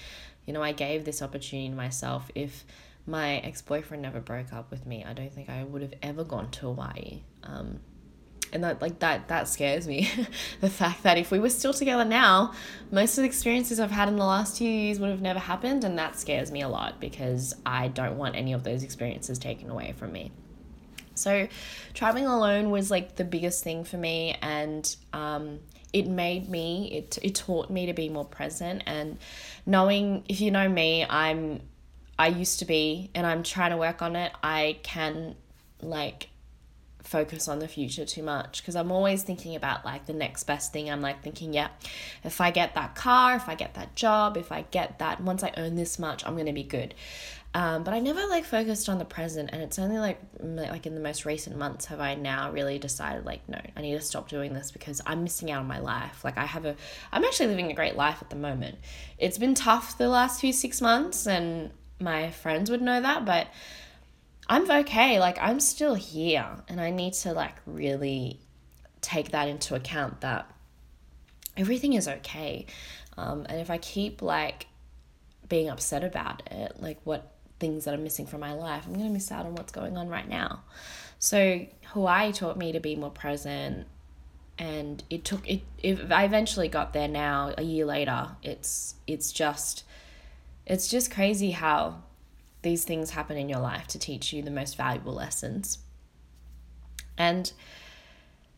You 0.46 0.54
know, 0.54 0.62
I 0.62 0.72
gave 0.72 1.04
this 1.04 1.22
opportunity 1.22 1.70
to 1.70 1.76
myself 1.76 2.30
if 2.36 2.64
my 3.06 3.38
ex-boyfriend 3.38 4.04
never 4.04 4.20
broke 4.20 4.54
up 4.54 4.70
with 4.70 4.86
me, 4.86 5.04
I 5.06 5.14
don't 5.14 5.32
think 5.34 5.50
I 5.50 5.64
would 5.64 5.82
have 5.82 5.94
ever 6.02 6.24
gone 6.24 6.52
to 6.52 6.62
Hawaii. 6.68 7.22
Um, 7.44 7.80
and 8.54 8.64
that 8.64 8.82
like 8.82 9.00
that 9.00 9.28
that 9.28 9.48
scares 9.48 9.88
me. 9.88 10.10
The 10.62 10.70
fact 10.70 11.04
that 11.04 11.18
if 11.18 11.32
we 11.32 11.40
were 11.40 11.50
still 11.50 11.74
together 11.74 12.06
now 12.06 12.54
most 12.92 13.18
of 13.18 13.22
the 13.22 13.28
experiences 13.28 13.80
i've 13.80 13.92
had 13.92 14.08
in 14.08 14.16
the 14.16 14.26
last 14.26 14.58
two 14.58 14.66
years 14.66 15.00
would 15.00 15.10
have 15.10 15.22
never 15.22 15.40
happened 15.40 15.84
and 15.84 15.98
that 16.00 16.18
scares 16.18 16.52
me 16.52 16.62
a 16.62 16.70
lot 16.70 17.00
because 17.00 17.54
i 17.66 17.88
don't 17.88 18.18
want 18.18 18.36
any 18.36 18.54
of 18.54 18.64
those 18.64 18.84
experiences 18.84 19.38
taken 19.40 19.70
away 19.70 19.94
from 19.98 20.12
me. 20.12 20.32
So 21.16 21.48
traveling 21.94 22.26
alone 22.26 22.70
was 22.70 22.92
like 22.92 23.16
the 23.16 23.24
biggest 23.24 23.64
thing 23.64 23.84
for 23.84 23.98
me 23.98 24.38
and 24.42 24.96
um, 25.14 25.60
it 25.94 26.08
made 26.08 26.50
me 26.50 26.90
it, 26.92 27.18
it 27.22 27.36
taught 27.36 27.70
me 27.70 27.88
to 27.88 27.94
be 27.94 28.10
more 28.10 28.26
present 28.26 28.84
and 28.86 29.18
knowing 29.66 30.24
if 30.28 30.42
you 30.42 30.52
know 30.52 30.68
me 30.68 31.06
i'm 31.10 31.62
i 32.20 32.28
used 32.28 32.60
to 32.60 32.66
be 32.66 33.10
and 33.16 33.26
i'm 33.26 33.42
trying 33.42 33.72
to 33.72 33.78
work 33.78 34.02
on 34.02 34.16
it 34.16 34.32
i 34.44 34.78
can 34.84 35.36
like 35.82 36.30
focus 37.08 37.48
on 37.48 37.60
the 37.60 37.68
future 37.68 38.06
too 38.06 38.22
much 38.22 38.62
because 38.62 38.76
I'm 38.76 38.92
always 38.92 39.24
thinking 39.24 39.56
about 39.56 39.86
like 39.86 40.06
the 40.06 40.14
next 40.14 40.44
best 40.44 40.74
thing. 40.74 40.92
I'm 40.92 41.02
like 41.02 41.24
thinking, 41.24 41.54
yeah, 41.54 41.70
if 42.24 42.42
I 42.42 42.52
get 42.52 42.76
that 42.76 42.96
car, 42.96 43.36
if 43.36 43.48
I 43.48 43.56
get 43.56 43.76
that 43.76 43.96
job, 43.96 44.36
if 44.36 44.52
I 44.52 44.64
get 44.72 45.00
that, 45.00 45.22
once 45.22 45.42
I 45.42 45.54
earn 45.58 45.76
this 45.76 45.98
much, 45.98 46.26
I'm 46.26 46.34
going 46.34 46.48
to 46.48 46.54
be 46.54 46.64
good. 46.64 46.94
Um, 47.54 47.84
but 47.84 47.94
I 47.94 48.00
never 48.00 48.28
like 48.28 48.44
focused 48.44 48.90
on 48.90 49.00
the 49.00 49.06
present, 49.06 49.50
and 49.54 49.64
it's 49.64 49.80
only 49.80 49.98
like 49.98 50.20
like 50.40 50.86
in 50.86 50.96
the 50.96 51.02
most 51.02 51.26
recent 51.26 51.58
months 51.58 51.86
have 51.86 52.00
I 52.00 52.14
now 52.14 52.52
really 52.52 52.78
decided 52.78 53.26
like 53.26 53.48
no, 53.48 53.60
I 53.76 53.82
need 53.82 53.94
to 53.94 54.02
stop 54.02 54.28
doing 54.28 54.54
this 54.54 54.70
because 54.70 55.02
I'm 55.08 55.24
missing 55.24 55.50
out 55.50 55.62
on 55.62 55.68
my 55.68 55.80
life. 55.80 56.24
Like 56.24 56.38
I 56.38 56.46
have 56.46 56.66
a, 56.66 56.76
I'm 57.12 57.24
actually 57.24 57.48
living 57.48 57.72
a 57.72 57.74
great 57.74 57.96
life 57.96 58.18
at 58.22 58.30
the 58.30 58.36
moment. 58.36 58.78
It's 59.18 59.38
been 59.38 59.56
tough 59.56 59.98
the 59.98 60.10
last 60.10 60.42
few 60.42 60.52
six 60.52 60.82
months, 60.82 61.26
and 61.26 61.72
my 62.00 62.32
friends 62.32 62.70
would 62.70 62.82
know 62.82 63.02
that, 63.02 63.26
but 63.26 63.48
I'm 64.50 64.70
okay. 64.70 65.20
Like 65.20 65.38
I'm 65.42 65.60
still 65.60 65.96
here, 65.96 66.48
and 66.68 66.80
I 66.80 66.92
need 66.92 67.14
to 67.14 67.34
like 67.34 67.56
really 67.66 68.40
take 69.02 69.32
that 69.32 69.48
into 69.48 69.76
account 69.76 70.22
that 70.22 70.50
everything 71.56 71.94
is 71.94 72.08
okay. 72.08 72.66
Um, 73.18 73.46
and 73.50 73.60
if 73.60 73.70
I 73.70 73.78
keep 73.78 74.22
like 74.22 74.68
being 75.50 75.70
upset 75.70 76.04
about 76.04 76.44
it, 76.52 76.82
like 76.82 77.00
what 77.04 77.32
things 77.60 77.86
that 77.86 77.94
I'm 77.94 78.04
missing 78.04 78.28
from 78.28 78.42
my 78.42 78.54
life, 78.54 78.84
I'm 78.86 78.94
going 78.94 79.08
to 79.08 79.14
miss 79.14 79.32
out 79.32 79.46
on 79.46 79.56
what's 79.56 79.72
going 79.72 79.98
on 79.98 80.08
right 80.10 80.28
now. 80.28 80.62
So 81.20 81.66
Hawaii 81.86 82.32
taught 82.32 82.58
me 82.58 82.72
to 82.74 82.80
be 82.80 82.96
more 82.96 83.10
present 83.10 83.88
and 84.60 85.04
it 85.10 85.24
took 85.24 85.48
it, 85.50 85.62
it 85.82 86.12
I 86.12 86.26
eventually 86.26 86.68
got 86.68 86.94
there 86.94 87.08
now 87.08 87.54
a 87.58 87.64
year 87.64 87.86
later. 87.86 88.30
It's 88.44 88.96
it's 89.06 89.32
just 89.32 89.84
it's 90.66 90.88
just 90.88 91.12
crazy 91.12 91.52
how 91.52 92.04
these 92.62 92.84
things 92.84 93.12
happen 93.12 93.38
in 93.38 93.50
your 93.50 93.60
life 93.60 93.88
to 93.88 94.00
teach 94.00 94.34
you 94.34 94.42
the 94.42 94.52
most 94.52 94.76
valuable 94.76 95.14
lessons. 95.14 95.80
And 97.18 97.52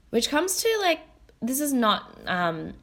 which 0.10 0.30
comes 0.30 0.62
to 0.62 0.78
like 0.82 1.02
this 1.42 1.62
is 1.62 1.72
not 1.72 2.18
um 2.26 2.74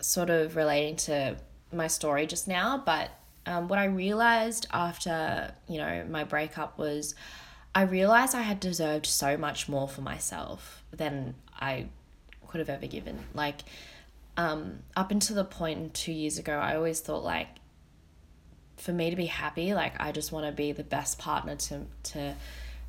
sort 0.00 0.30
of 0.30 0.56
relating 0.56 0.96
to 0.96 1.36
my 1.72 1.86
story 1.86 2.26
just 2.26 2.48
now, 2.48 2.82
but 2.84 3.10
um, 3.46 3.68
what 3.68 3.78
I 3.78 3.84
realized 3.86 4.66
after, 4.72 5.52
you 5.68 5.78
know, 5.78 6.04
my 6.08 6.24
breakup 6.24 6.78
was 6.78 7.14
I 7.74 7.82
realized 7.82 8.34
I 8.34 8.42
had 8.42 8.60
deserved 8.60 9.06
so 9.06 9.36
much 9.36 9.68
more 9.68 9.88
for 9.88 10.02
myself 10.02 10.82
than 10.92 11.34
I 11.58 11.86
could 12.48 12.58
have 12.58 12.68
ever 12.68 12.86
given. 12.86 13.18
Like, 13.34 13.62
um, 14.36 14.80
up 14.94 15.10
until 15.10 15.36
the 15.36 15.44
point 15.44 15.94
two 15.94 16.12
years 16.12 16.38
ago, 16.38 16.58
I 16.58 16.76
always 16.76 17.00
thought 17.00 17.24
like, 17.24 17.48
for 18.82 18.92
me 18.92 19.10
to 19.10 19.16
be 19.16 19.26
happy, 19.26 19.74
like 19.74 20.00
I 20.00 20.10
just 20.10 20.32
want 20.32 20.46
to 20.46 20.52
be 20.52 20.72
the 20.72 20.82
best 20.84 21.18
partner 21.18 21.54
to 21.54 21.82
to 22.04 22.34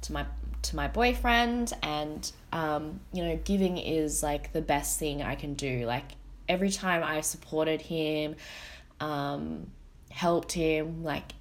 to 0.02 0.14
my 0.14 0.26
to 0.64 0.76
my 0.76 0.88
boyfriend, 0.88 1.72
and 1.84 2.32
um, 2.52 3.00
you 3.14 3.24
know, 3.24 3.40
giving 3.44 3.78
is 3.78 4.24
like 4.24 4.54
the 4.54 4.62
best 4.62 5.00
thing 5.00 5.22
I 5.22 5.36
can 5.36 5.54
do. 5.54 5.86
Like 5.86 6.06
every 6.50 6.72
time 6.72 7.04
I 7.04 7.22
supported 7.22 7.82
him, 7.82 8.36
um, 9.00 9.68
helped 10.10 10.52
him, 10.54 11.04
like, 11.04 11.34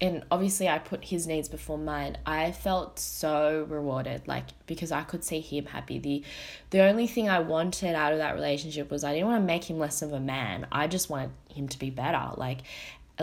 and 0.00 0.24
obviously 0.30 0.66
I 0.66 0.78
put 0.78 1.04
his 1.04 1.26
needs 1.26 1.50
before 1.50 1.76
mine. 1.76 2.16
I 2.24 2.52
felt 2.52 2.98
so 2.98 3.66
rewarded, 3.68 4.26
like 4.26 4.46
because 4.66 4.92
I 4.92 5.02
could 5.02 5.24
see 5.24 5.40
him 5.40 5.66
happy. 5.66 5.98
The 5.98 6.24
the 6.70 6.80
only 6.84 7.06
thing 7.06 7.28
I 7.28 7.40
wanted 7.40 7.94
out 7.94 8.12
of 8.12 8.18
that 8.18 8.34
relationship 8.34 8.90
was 8.90 9.04
I 9.04 9.12
didn't 9.12 9.28
want 9.28 9.42
to 9.42 9.46
make 9.46 9.64
him 9.64 9.78
less 9.78 10.00
of 10.00 10.14
a 10.14 10.20
man. 10.20 10.66
I 10.72 10.86
just 10.86 11.10
wanted 11.10 11.32
him 11.50 11.68
to 11.68 11.78
be 11.78 11.90
better, 11.90 12.30
like 12.38 12.60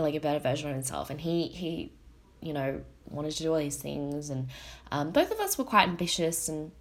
like 0.02 0.14
a 0.14 0.20
better 0.20 0.38
version 0.38 0.68
of 0.70 0.74
himself. 0.74 1.10
And 1.10 1.20
he 1.20 1.48
he, 1.48 1.92
you 2.40 2.52
know, 2.52 2.80
wanted 3.06 3.32
to 3.32 3.42
do 3.42 3.52
all 3.52 3.58
these 3.58 3.76
things, 3.76 4.30
and 4.30 4.48
um, 4.92 5.10
both 5.10 5.30
of 5.30 5.40
us 5.40 5.58
were 5.58 5.64
quite 5.64 5.88
ambitious 5.88 6.48
and 6.48 6.72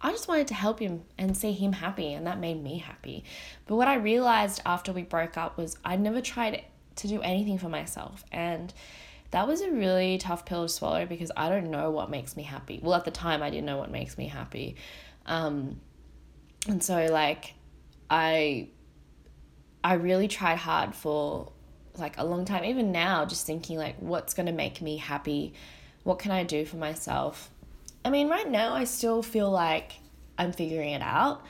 I 0.00 0.12
just 0.12 0.28
wanted 0.28 0.48
to 0.48 0.54
help 0.54 0.78
him 0.78 1.02
and 1.16 1.36
see 1.36 1.52
him 1.52 1.72
happy, 1.72 2.12
and 2.12 2.26
that 2.26 2.38
made 2.38 2.62
me 2.62 2.78
happy. 2.78 3.24
But 3.66 3.76
what 3.76 3.88
I 3.88 3.94
realized 3.94 4.60
after 4.66 4.92
we 4.92 5.02
broke 5.02 5.36
up 5.36 5.56
was 5.56 5.78
I 5.84 5.96
never 5.96 6.20
tried 6.20 6.64
to 6.96 7.08
do 7.08 7.20
anything 7.22 7.58
for 7.58 7.68
myself. 7.68 8.24
And 8.30 8.72
that 9.30 9.48
was 9.48 9.62
a 9.62 9.70
really 9.70 10.18
tough 10.18 10.44
pill 10.44 10.62
to 10.62 10.68
swallow 10.68 11.06
because 11.06 11.32
I 11.36 11.48
don't 11.48 11.70
know 11.70 11.90
what 11.90 12.10
makes 12.10 12.36
me 12.36 12.42
happy. 12.42 12.78
Well, 12.82 12.94
at 12.94 13.04
the 13.04 13.10
time, 13.10 13.42
I 13.42 13.50
didn't 13.50 13.66
know 13.66 13.78
what 13.78 13.90
makes 13.90 14.18
me 14.18 14.28
happy. 14.28 14.76
Um, 15.24 15.80
and 16.68 16.82
so, 16.82 17.06
like, 17.06 17.54
I. 18.10 18.68
I 19.82 19.94
really 19.94 20.26
tried 20.26 20.58
hard 20.58 20.96
for 20.96 21.52
like 21.98 22.18
a 22.18 22.24
long 22.24 22.44
time 22.44 22.64
even 22.64 22.92
now 22.92 23.24
just 23.24 23.46
thinking 23.46 23.78
like 23.78 23.96
what's 23.98 24.34
going 24.34 24.46
to 24.46 24.52
make 24.52 24.80
me 24.80 24.96
happy 24.96 25.52
what 26.04 26.18
can 26.18 26.30
i 26.30 26.42
do 26.42 26.64
for 26.64 26.76
myself 26.76 27.50
I 28.06 28.10
mean, 28.10 28.28
right 28.28 28.48
now, 28.48 28.72
I 28.72 28.84
still 28.84 29.20
feel 29.20 29.50
like 29.50 29.94
I'm 30.38 30.52
figuring 30.52 30.90
it 30.90 31.02
out. 31.02 31.44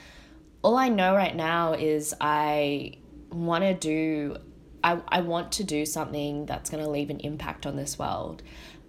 All 0.63 0.79
I 0.79 0.89
know 0.89 1.15
right 1.15 1.37
now 1.37 1.75
is 1.75 2.15
I 2.19 2.95
want 3.31 3.63
to 3.63 3.75
do, 3.75 4.39
I, 4.83 4.99
I 5.07 5.21
want 5.21 5.53
to 5.53 5.65
do 5.65 5.85
something 5.85 6.47
that's 6.47 6.71
going 6.71 6.83
to 6.83 6.89
leave 6.89 7.11
an 7.11 7.21
impact 7.21 7.67
on 7.67 7.77
this 7.77 7.99
world. 7.99 8.43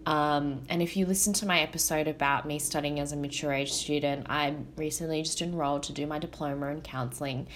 Um, 0.05 0.61
and 0.69 0.81
if 0.81 0.95
you 0.95 1.05
listen 1.05 1.33
to 1.33 1.45
my 1.45 1.59
episode 1.59 2.07
about 2.07 2.47
me 2.47 2.57
studying 2.57 3.01
as 3.01 3.11
a 3.11 3.17
mature 3.17 3.51
age 3.51 3.73
student, 3.73 4.27
I 4.29 4.55
recently 4.77 5.21
just 5.21 5.41
enrolled 5.41 5.83
to 5.83 5.91
do 5.91 6.07
my 6.07 6.19
diploma 6.19 6.67
in 6.67 6.79
counseling. 6.81 7.49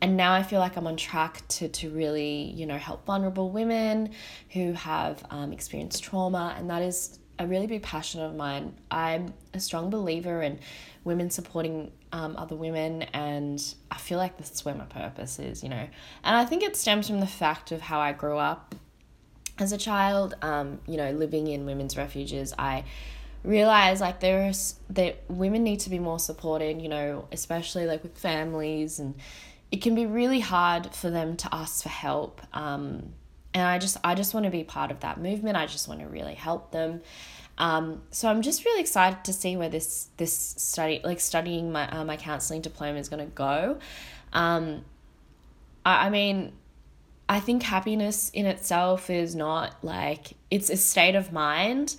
And 0.00 0.16
now 0.16 0.34
I 0.34 0.42
feel 0.42 0.60
like 0.60 0.76
I'm 0.76 0.86
on 0.86 0.96
track 0.96 1.42
to, 1.48 1.68
to 1.68 1.90
really, 1.90 2.52
you 2.54 2.66
know, 2.66 2.76
help 2.76 3.06
vulnerable 3.06 3.50
women 3.50 4.10
who 4.50 4.72
have 4.72 5.24
um, 5.30 5.52
experienced 5.52 6.04
trauma. 6.04 6.54
And 6.58 6.68
that 6.68 6.82
is 6.82 7.18
a 7.38 7.46
really 7.46 7.66
big 7.66 7.82
passion 7.82 8.20
of 8.20 8.34
mine. 8.34 8.74
I'm 8.90 9.32
a 9.54 9.60
strong 9.60 9.90
believer 9.90 10.42
in 10.42 10.58
women 11.04 11.30
supporting 11.30 11.92
um, 12.12 12.34
other 12.36 12.56
women, 12.56 13.02
and 13.14 13.62
I 13.90 13.98
feel 13.98 14.18
like 14.18 14.38
this 14.38 14.50
is 14.50 14.64
where 14.64 14.74
my 14.74 14.84
purpose 14.84 15.38
is, 15.38 15.62
you 15.62 15.68
know. 15.68 15.86
And 16.24 16.36
I 16.36 16.44
think 16.44 16.62
it 16.62 16.76
stems 16.76 17.08
from 17.08 17.20
the 17.20 17.26
fact 17.26 17.72
of 17.72 17.80
how 17.80 18.00
I 18.00 18.12
grew 18.12 18.38
up 18.38 18.74
as 19.58 19.72
a 19.72 19.78
child, 19.78 20.34
um, 20.42 20.80
you 20.86 20.96
know, 20.96 21.10
living 21.12 21.46
in 21.46 21.66
women's 21.66 21.96
refuges. 21.96 22.52
I 22.58 22.84
realized 23.44 24.00
like 24.00 24.20
there's 24.20 24.76
that 24.90 25.22
women 25.28 25.62
need 25.62 25.80
to 25.80 25.90
be 25.90 25.98
more 25.98 26.18
supported, 26.18 26.80
you 26.80 26.88
know, 26.88 27.28
especially 27.32 27.86
like 27.86 28.02
with 28.02 28.16
families, 28.18 28.98
and 28.98 29.14
it 29.70 29.82
can 29.82 29.94
be 29.94 30.06
really 30.06 30.40
hard 30.40 30.94
for 30.94 31.10
them 31.10 31.36
to 31.38 31.54
ask 31.54 31.82
for 31.82 31.88
help. 31.88 32.40
Um, 32.52 33.14
and 33.52 33.66
I 33.66 33.78
just 33.78 33.96
I 34.04 34.14
just 34.14 34.34
want 34.34 34.44
to 34.44 34.50
be 34.50 34.64
part 34.64 34.90
of 34.90 35.00
that 35.00 35.18
movement. 35.18 35.56
I 35.56 35.66
just 35.66 35.88
want 35.88 36.00
to 36.00 36.06
really 36.06 36.34
help 36.34 36.72
them. 36.72 37.00
Um, 37.58 38.02
so 38.10 38.28
I'm 38.28 38.42
just 38.42 38.64
really 38.66 38.80
excited 38.80 39.24
to 39.24 39.32
see 39.32 39.56
where 39.56 39.70
this 39.70 40.08
this 40.18 40.36
study 40.36 41.00
like 41.02 41.20
studying 41.20 41.72
my 41.72 41.88
uh, 41.88 42.04
my 42.04 42.16
counseling 42.16 42.60
diploma 42.60 42.98
is 42.98 43.08
going 43.08 43.24
to 43.24 43.32
go. 43.32 43.78
Um, 44.32 44.84
I, 45.84 46.06
I 46.06 46.10
mean, 46.10 46.52
I 47.28 47.40
think 47.40 47.62
happiness 47.62 48.30
in 48.30 48.46
itself 48.46 49.08
is 49.08 49.34
not 49.34 49.82
like 49.82 50.34
it's 50.50 50.68
a 50.68 50.76
state 50.76 51.14
of 51.14 51.32
mind. 51.32 51.96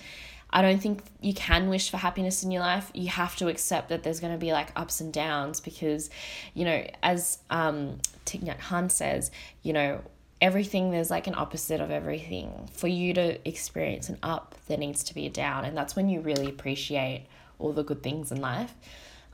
I 0.50 0.62
don't 0.62 0.82
think 0.82 1.04
you 1.22 1.34
can 1.34 1.70
wish 1.70 1.90
for 1.90 1.98
happiness 1.98 2.44
in 2.44 2.52
your 2.52 2.62
life. 2.62 2.90
You 2.94 3.10
have 3.10 3.36
to 3.38 3.48
accept 3.48 3.90
that 3.90 4.04
there's 4.04 4.20
going 4.20 4.34
to 4.34 4.40
be 4.40 4.54
like 4.54 4.72
ups 4.76 5.02
and 5.02 5.12
downs 5.12 5.60
because, 5.60 6.10
you 6.54 6.64
know, 6.64 6.86
as 7.04 7.40
um, 7.50 7.98
Thich 8.26 8.44
Nhat 8.44 8.60
Hanh 8.60 8.90
says, 8.90 9.30
you 9.62 9.74
know, 9.74 10.02
everything 10.42 10.92
there's 10.92 11.10
like 11.10 11.28
an 11.28 11.36
opposite 11.36 11.82
of 11.82 11.92
everything. 11.92 12.70
For 12.72 12.88
you 12.88 13.14
to 13.16 13.48
experience 13.48 14.10
an 14.10 14.20
up 14.24 14.56
there 14.68 14.78
needs 14.78 15.04
to 15.06 15.14
be 15.14 15.26
a 15.26 15.30
down 15.30 15.66
and 15.66 15.76
that's 15.76 15.96
when 15.96 16.10
you 16.10 16.22
really 16.22 16.48
appreciate 16.48 17.26
all 17.60 17.74
the 17.74 17.84
good 17.84 18.04
things 18.04 18.32
in 18.32 18.40
life. 18.40 18.74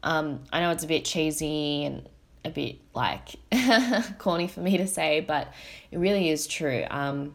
Um, 0.02 0.41
i 0.52 0.60
know 0.60 0.71
it's 0.71 0.84
a 0.84 0.88
bit 0.88 1.06
cheesy 1.06 1.86
and 1.86 2.10
a 2.43 2.49
bit 2.49 2.76
like 2.93 3.36
corny 4.17 4.49
for 4.49 4.60
me 4.60 4.76
to 4.76 4.86
say 4.86 5.21
but 5.21 5.54
it 5.91 5.97
really 5.97 6.30
is 6.30 6.47
true. 6.47 6.86
Um, 6.89 7.34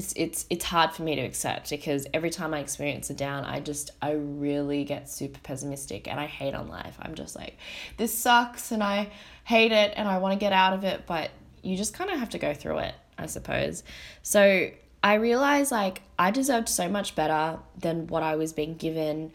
it's 0.00 0.14
it's 0.16 0.46
it's 0.48 0.64
hard 0.64 0.92
for 0.92 1.02
me 1.02 1.14
to 1.14 1.20
accept 1.20 1.68
because 1.68 2.06
every 2.14 2.30
time 2.30 2.54
I 2.54 2.60
experience 2.60 3.10
a 3.10 3.14
down, 3.14 3.44
I 3.44 3.60
just 3.60 3.90
I 4.00 4.12
really 4.12 4.82
get 4.84 5.10
super 5.10 5.38
pessimistic 5.40 6.08
and 6.08 6.18
I 6.18 6.26
hate 6.26 6.54
on 6.54 6.68
life. 6.68 6.96
I'm 7.02 7.14
just 7.14 7.36
like, 7.36 7.58
this 7.98 8.16
sucks 8.16 8.72
and 8.72 8.82
I 8.82 9.10
hate 9.44 9.72
it 9.72 9.92
and 9.96 10.08
I 10.08 10.16
want 10.16 10.32
to 10.32 10.38
get 10.38 10.54
out 10.54 10.72
of 10.72 10.84
it, 10.84 11.04
but 11.06 11.30
you 11.62 11.76
just 11.76 11.92
kind 11.92 12.08
of 12.08 12.18
have 12.18 12.30
to 12.30 12.38
go 12.38 12.54
through 12.54 12.78
it, 12.78 12.94
I 13.18 13.26
suppose. 13.26 13.82
So 14.22 14.70
I 15.04 15.14
realized 15.14 15.70
like 15.70 16.00
I 16.18 16.30
deserved 16.30 16.70
so 16.70 16.88
much 16.88 17.14
better 17.14 17.58
than 17.78 18.06
what 18.06 18.22
I 18.22 18.36
was 18.36 18.54
being 18.54 18.76
given. 18.76 19.32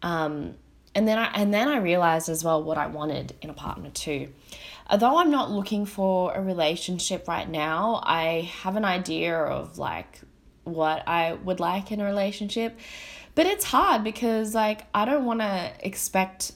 Um, 0.00 0.54
and 0.94 1.06
then 1.06 1.18
I 1.18 1.26
and 1.34 1.52
then 1.52 1.68
I 1.68 1.78
realized 1.78 2.28
as 2.28 2.42
well 2.44 2.62
what 2.62 2.78
I 2.78 2.86
wanted 2.86 3.34
in 3.40 3.50
a 3.50 3.54
partner 3.54 3.90
too. 3.90 4.32
Although 4.90 5.18
I'm 5.18 5.30
not 5.30 5.50
looking 5.50 5.84
for 5.84 6.32
a 6.32 6.40
relationship 6.40 7.28
right 7.28 7.48
now, 7.48 8.00
I 8.04 8.50
have 8.62 8.76
an 8.76 8.84
idea 8.84 9.36
of 9.36 9.78
like 9.78 10.20
what 10.64 11.06
I 11.06 11.34
would 11.34 11.60
like 11.60 11.92
in 11.92 12.00
a 12.00 12.04
relationship. 12.04 12.78
But 13.34 13.46
it's 13.46 13.64
hard 13.64 14.02
because 14.02 14.54
like 14.54 14.86
I 14.94 15.04
don't 15.04 15.24
want 15.24 15.40
to 15.40 15.72
expect 15.80 16.52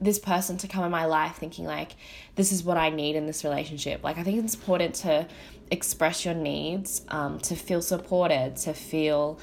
this 0.00 0.18
person 0.18 0.58
to 0.58 0.68
come 0.68 0.84
in 0.84 0.90
my 0.90 1.06
life 1.06 1.36
thinking 1.36 1.64
like 1.64 1.96
this 2.34 2.52
is 2.52 2.62
what 2.62 2.76
I 2.76 2.90
need 2.90 3.16
in 3.16 3.26
this 3.26 3.44
relationship. 3.44 4.04
Like 4.04 4.18
I 4.18 4.22
think 4.22 4.44
it's 4.44 4.54
important 4.54 4.94
to 4.96 5.26
express 5.70 6.24
your 6.24 6.34
needs, 6.34 7.02
um, 7.08 7.38
to 7.40 7.56
feel 7.56 7.80
supported, 7.80 8.56
to 8.56 8.74
feel 8.74 9.38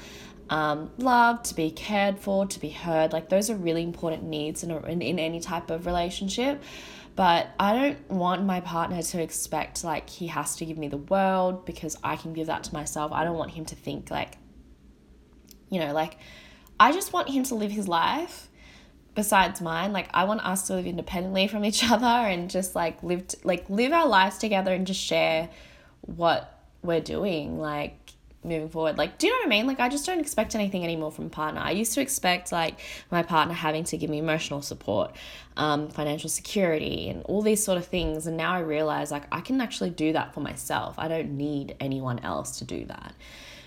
um, 0.50 0.90
loved, 0.98 1.46
to 1.46 1.54
be 1.54 1.70
cared 1.70 2.18
for, 2.18 2.46
to 2.46 2.60
be 2.60 2.70
heard. 2.70 3.12
Like 3.12 3.28
those 3.28 3.50
are 3.50 3.56
really 3.56 3.82
important 3.82 4.24
needs 4.24 4.62
in, 4.62 4.70
a, 4.70 4.78
in, 4.82 5.02
in 5.02 5.18
any 5.18 5.40
type 5.40 5.70
of 5.70 5.86
relationship. 5.86 6.62
But 7.16 7.48
I 7.60 7.74
don't 7.74 8.10
want 8.10 8.44
my 8.44 8.60
partner 8.60 9.00
to 9.00 9.22
expect 9.22 9.84
like 9.84 10.10
he 10.10 10.26
has 10.26 10.56
to 10.56 10.64
give 10.64 10.76
me 10.76 10.88
the 10.88 10.96
world 10.96 11.64
because 11.64 11.96
I 12.02 12.16
can 12.16 12.32
give 12.32 12.48
that 12.48 12.64
to 12.64 12.74
myself. 12.74 13.12
I 13.12 13.24
don't 13.24 13.36
want 13.36 13.52
him 13.52 13.64
to 13.66 13.76
think 13.76 14.10
like 14.10 14.36
you 15.70 15.80
know, 15.80 15.92
like 15.92 16.18
I 16.78 16.92
just 16.92 17.12
want 17.12 17.28
him 17.28 17.44
to 17.44 17.54
live 17.54 17.70
his 17.70 17.88
life 17.88 18.48
besides 19.14 19.60
mine. 19.60 19.92
Like 19.92 20.08
I 20.12 20.24
want 20.24 20.44
us 20.44 20.66
to 20.68 20.74
live 20.74 20.86
independently 20.86 21.48
from 21.48 21.64
each 21.64 21.84
other 21.90 22.06
and 22.06 22.50
just 22.50 22.74
like 22.74 23.02
live 23.02 23.28
t- 23.28 23.38
like 23.44 23.68
live 23.70 23.92
our 23.92 24.06
lives 24.06 24.38
together 24.38 24.72
and 24.72 24.86
just 24.86 25.00
share 25.00 25.48
what 26.02 26.50
we're 26.82 27.00
doing 27.00 27.58
like 27.58 28.03
moving 28.44 28.68
forward. 28.68 28.98
Like 28.98 29.18
do 29.18 29.26
you 29.26 29.32
know 29.32 29.38
what 29.38 29.46
I 29.46 29.48
mean? 29.48 29.66
Like 29.66 29.80
I 29.80 29.88
just 29.88 30.06
don't 30.06 30.20
expect 30.20 30.54
anything 30.54 30.84
anymore 30.84 31.10
from 31.10 31.26
a 31.26 31.30
partner. 31.30 31.60
I 31.60 31.72
used 31.72 31.92
to 31.94 32.00
expect 32.00 32.52
like 32.52 32.80
my 33.10 33.22
partner 33.22 33.54
having 33.54 33.84
to 33.84 33.96
give 33.96 34.10
me 34.10 34.18
emotional 34.18 34.62
support, 34.62 35.14
um, 35.56 35.88
financial 35.88 36.28
security 36.28 37.08
and 37.08 37.22
all 37.24 37.42
these 37.42 37.64
sort 37.64 37.78
of 37.78 37.86
things 37.86 38.26
and 38.26 38.36
now 38.36 38.54
I 38.54 38.60
realize 38.60 39.10
like 39.10 39.24
I 39.32 39.40
can 39.40 39.60
actually 39.60 39.90
do 39.90 40.12
that 40.12 40.34
for 40.34 40.40
myself. 40.40 40.94
I 40.98 41.08
don't 41.08 41.36
need 41.36 41.76
anyone 41.80 42.18
else 42.20 42.58
to 42.58 42.64
do 42.64 42.84
that. 42.86 43.14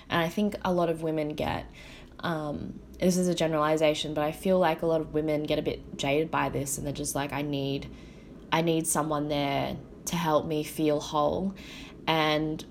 And 0.10 0.22
I 0.22 0.30
think 0.30 0.56
a 0.64 0.72
lot 0.72 0.90
of 0.90 1.02
women 1.02 1.30
get 1.30 1.66
um, 2.20 2.80
this 3.00 3.18
is 3.18 3.28
a 3.28 3.36
generalization, 3.36 4.14
but 4.14 4.24
I 4.24 4.32
feel 4.32 4.58
like 4.60 4.82
a 4.82 4.86
lot 4.86 5.02
of 5.02 5.14
women 5.14 5.44
get 5.44 5.60
a 5.60 5.62
bit 5.62 5.98
jaded 5.98 6.32
by 6.32 6.50
this 6.50 6.78
and 6.78 6.86
they're 6.86 6.94
just 6.94 7.16
like, 7.16 7.32
I 7.32 7.42
need, 7.42 7.90
I 8.52 8.62
need 8.62 8.88
someone 8.88 9.28
there 9.28 9.78
to 10.06 10.16
help 10.16 10.46
me 10.46 10.64
feel 10.64 11.00
whole. 11.00 11.54
And 12.08 12.64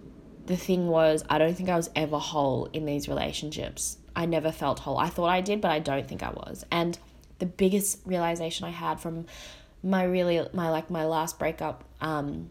the 0.46 0.56
thing 0.56 0.88
was, 0.88 1.24
I 1.28 1.38
don't 1.38 1.54
think 1.54 1.68
I 1.68 1.76
was 1.76 1.90
ever 1.96 2.18
whole 2.18 2.66
in 2.72 2.86
these 2.86 3.08
relationships. 3.08 3.98
I 4.14 4.26
never 4.26 4.52
felt 4.52 4.80
whole. 4.80 4.96
I 4.96 5.08
thought 5.08 5.28
I 5.28 5.40
did, 5.40 5.60
but 5.60 5.70
I 5.70 5.78
don't 5.78 6.08
think 6.08 6.22
I 6.22 6.30
was. 6.30 6.64
And 6.70 6.98
the 7.38 7.46
biggest 7.46 8.00
realization 8.06 8.66
I 8.66 8.70
had 8.70 9.00
from 9.00 9.26
my 9.82 10.04
really 10.04 10.46
my 10.52 10.70
like 10.70 10.90
my 10.90 11.04
last 11.04 11.38
breakup 11.38 11.84
um 12.00 12.48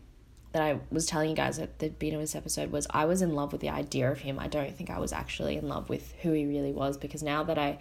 that 0.51 0.61
I 0.61 0.79
was 0.89 1.05
telling 1.05 1.29
you 1.29 1.35
guys 1.35 1.59
at 1.59 1.79
the 1.79 1.89
beginning 1.89 2.21
of 2.21 2.23
this 2.23 2.35
episode 2.35 2.71
was 2.71 2.87
I 2.89 3.05
was 3.05 3.21
in 3.21 3.33
love 3.33 3.51
with 3.51 3.59
the 3.59 3.69
idea 3.69 4.09
of 4.09 4.19
him. 4.19 4.39
I 4.39 4.47
don't 4.47 4.73
think 4.73 4.89
I 4.89 4.99
was 4.99 5.11
actually 5.11 5.57
in 5.57 5.67
love 5.67 5.89
with 5.89 6.13
who 6.21 6.31
he 6.31 6.45
really 6.45 6.71
was 6.71 6.97
because 6.97 7.21
now 7.21 7.43
that 7.43 7.57
I 7.57 7.79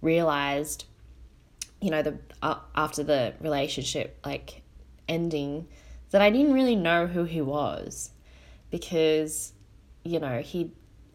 realized, 0.00 0.86
you 1.80 1.90
know, 1.90 2.00
the 2.00 2.16
uh, 2.40 2.56
after 2.74 3.02
the 3.02 3.34
relationship 3.40 4.18
like 4.24 4.62
ending, 5.08 5.66
that 6.10 6.22
I 6.22 6.30
didn't 6.30 6.54
really 6.54 6.76
know 6.76 7.06
who 7.06 7.24
he 7.24 7.42
was 7.42 8.12
because, 8.70 9.52
you 10.04 10.20
know, 10.20 10.40
he, 10.40 10.72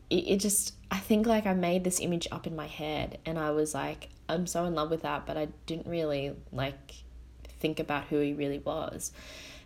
it, 0.10 0.28
it 0.28 0.40
just, 0.40 0.74
I 0.92 0.98
think 0.98 1.26
like 1.26 1.46
I 1.46 1.54
made 1.54 1.84
this 1.84 2.00
image 2.00 2.28
up 2.32 2.48
in 2.48 2.56
my 2.56 2.68
head 2.68 3.20
and 3.26 3.40
I 3.40 3.52
was 3.52 3.74
like, 3.74 4.10
I'm 4.28 4.48
so 4.48 4.66
in 4.66 4.76
love 4.76 4.90
with 4.90 5.04
that, 5.04 5.26
but 5.26 5.38
I 5.38 5.50
didn't 5.66 5.88
really 5.88 6.36
like 6.52 6.94
think 7.60 7.80
about 7.80 8.06
who 8.06 8.20
he 8.20 8.34
really 8.34 8.60
was. 8.60 9.12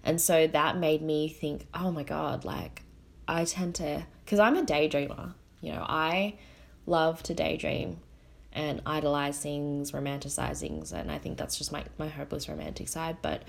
And 0.04 0.22
so 0.22 0.48
that 0.48 0.78
made 0.78 1.02
me 1.02 1.28
think, 1.28 1.68
oh 1.74 1.92
my 1.92 2.04
God, 2.04 2.46
like 2.46 2.84
I 3.28 3.46
tend 3.46 3.76
to, 3.76 4.06
because 4.24 4.40
I'm 4.40 4.56
a 4.56 4.64
daydreamer, 4.64 5.34
you 5.62 5.72
know, 5.72 5.86
I 5.88 6.36
love 6.86 7.22
to 7.24 7.34
daydream 7.34 8.00
and 8.52 8.82
idolize 8.86 9.40
things, 9.40 9.92
romanticize 9.92 10.60
things. 10.60 10.92
And 10.92 11.12
I 11.12 11.18
think 11.20 11.38
that's 11.38 11.58
just 11.58 11.72
my, 11.72 11.84
my 11.98 12.08
hopeless 12.08 12.50
romantic 12.50 12.88
side. 12.88 13.18
But 13.22 13.44